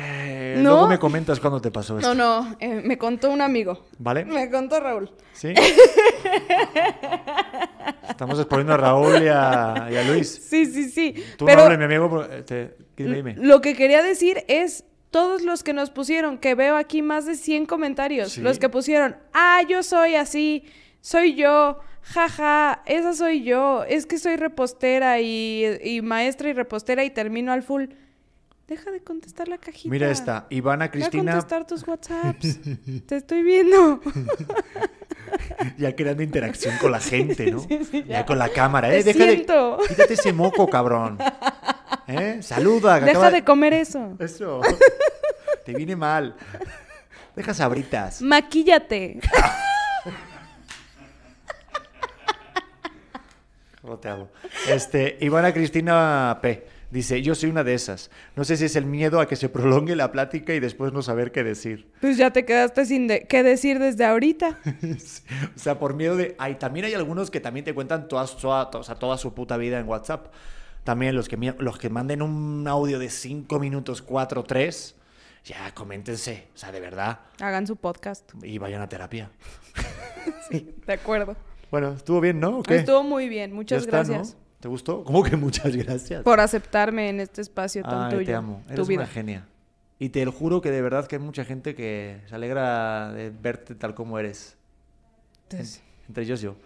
[0.00, 0.70] Eh, ¿No?
[0.70, 2.14] Luego me comentas cuándo te pasó esto.
[2.14, 3.86] No, no, eh, me contó un amigo.
[3.98, 4.24] ¿Vale?
[4.24, 5.10] Me contó Raúl.
[5.32, 5.52] ¿Sí?
[8.08, 10.28] Estamos exponiendo a Raúl y a, y a Luis.
[10.48, 11.14] Sí, sí, sí.
[11.36, 12.08] Tú Pero no hables, mi amigo.
[12.10, 13.34] pero, este, dime, dime.
[13.38, 17.34] lo que quería decir es todos los que nos pusieron, que veo aquí más de
[17.36, 18.40] 100 comentarios, Sí.
[18.40, 20.64] los que pusieron, ah, yo soy así,
[21.00, 21.78] soy yo,
[22.12, 27.52] jaja, esa soy yo, es que soy repostera y, y maestra y repostera y termino
[27.52, 27.84] al full.
[28.66, 29.88] Deja de contestar la cajita.
[29.90, 32.58] Mira esta, Ivana Deja Cristina, contestar tus WhatsApps.
[33.06, 34.00] Te estoy viendo.
[35.78, 37.60] ya creando interacción con la gente, ¿no?
[37.68, 38.20] sí, sí, ya.
[38.20, 38.26] ya.
[38.26, 39.04] con la cámara, Te ¿eh?
[39.04, 39.78] Deja siento.
[39.78, 39.88] de...
[39.88, 41.18] Quítate ese moco, cabrón.
[42.06, 42.40] ¿Eh?
[42.42, 43.00] Saluda.
[43.00, 44.16] Deja acaba- de comer eso.
[44.18, 44.60] Eso.
[45.64, 46.36] Te viene mal.
[47.36, 48.20] Deja sabritas.
[48.20, 49.20] Maquíllate.
[53.88, 54.28] ¿Cómo te hago?
[54.68, 56.66] Este, Ivana Cristina P.
[56.90, 58.10] Dice, yo soy una de esas.
[58.36, 61.00] No sé si es el miedo a que se prolongue la plática y después no
[61.00, 61.90] saber qué decir.
[62.02, 64.58] Pues ya te quedaste sin de- qué decir desde ahorita.
[65.56, 66.36] o sea, por miedo de...
[66.38, 69.56] Ay, también hay algunos que también te cuentan toda, toda, o sea, toda su puta
[69.56, 70.26] vida en WhatsApp.
[70.84, 74.94] También los que, los que manden un audio de 5 minutos, 4, 3,
[75.46, 76.48] ya coméntense.
[76.54, 77.20] O sea, de verdad.
[77.40, 78.32] Hagan su podcast.
[78.42, 79.30] Y vayan a terapia.
[80.50, 81.36] Sí, de acuerdo.
[81.70, 82.58] Bueno, ¿estuvo bien, no?
[82.58, 82.76] ¿O qué?
[82.76, 83.52] Estuvo muy bien.
[83.52, 84.08] Muchas está, ¿no?
[84.08, 85.04] gracias ¿Te gustó?
[85.04, 86.22] ¿Cómo que muchas gracias?
[86.22, 88.26] por aceptarme en este espacio tan Ay, tuyo.
[88.26, 88.62] te amo.
[88.66, 89.00] tu Eres vida.
[89.02, 89.46] una genia.
[90.00, 93.30] Y te lo juro que de verdad que hay mucha gente que se alegra de
[93.30, 94.56] verte tal como eres.
[95.44, 96.56] Entonces, Entre ellos yo.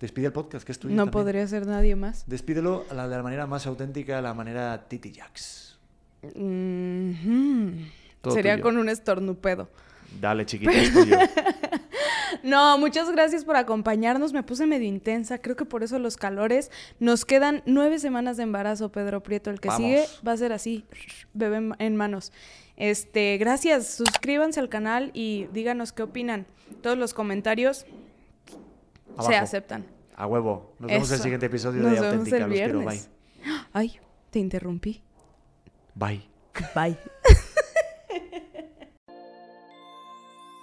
[0.00, 1.12] Despide el podcast, que es tuyo no también.
[1.24, 2.24] podría ser nadie más.
[2.26, 5.78] Despídelo a la, de la manera más auténtica, la manera Titi Jax.
[6.34, 7.88] Mhm.
[8.20, 8.62] Todo Sería tuyo.
[8.64, 9.68] con un estornupedo.
[10.20, 11.16] Dale, chiquita, es tuyo.
[12.42, 14.32] No, muchas gracias por acompañarnos.
[14.32, 15.38] Me puse medio intensa.
[15.38, 16.70] Creo que por eso los calores.
[17.00, 19.50] Nos quedan nueve semanas de embarazo, Pedro Prieto.
[19.50, 19.82] El que Vamos.
[19.86, 20.84] sigue va a ser así,
[21.34, 22.32] bebé en- manos.
[22.76, 23.86] Este, gracias.
[23.86, 26.46] Suscríbanse al canal y díganos qué opinan.
[26.80, 27.86] Todos los comentarios
[29.20, 29.84] se aceptan.
[30.16, 30.74] A huevo.
[30.78, 32.36] Nos vemos en el siguiente episodio Nos de vemos Auténtica.
[32.38, 32.78] el Los quiero.
[32.80, 32.86] Bye.
[32.88, 33.10] viernes.
[33.72, 35.02] Ay, te interrumpí.
[35.94, 36.28] Bye.
[36.74, 36.96] Bye.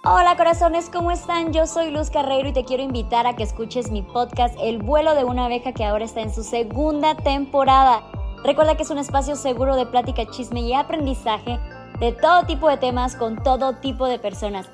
[0.02, 1.52] Hola corazones, ¿cómo están?
[1.52, 5.14] Yo soy Luz Carreiro y te quiero invitar a que escuches mi podcast El vuelo
[5.14, 8.02] de una abeja que ahora está en su segunda temporada.
[8.42, 11.58] Recuerda que es un espacio seguro de plática, chisme y aprendizaje
[11.98, 14.70] de todo tipo de temas con todo tipo de personas.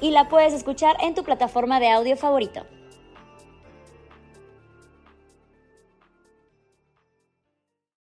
[0.00, 2.60] y la puedes escuchar en tu plataforma de audio favorito.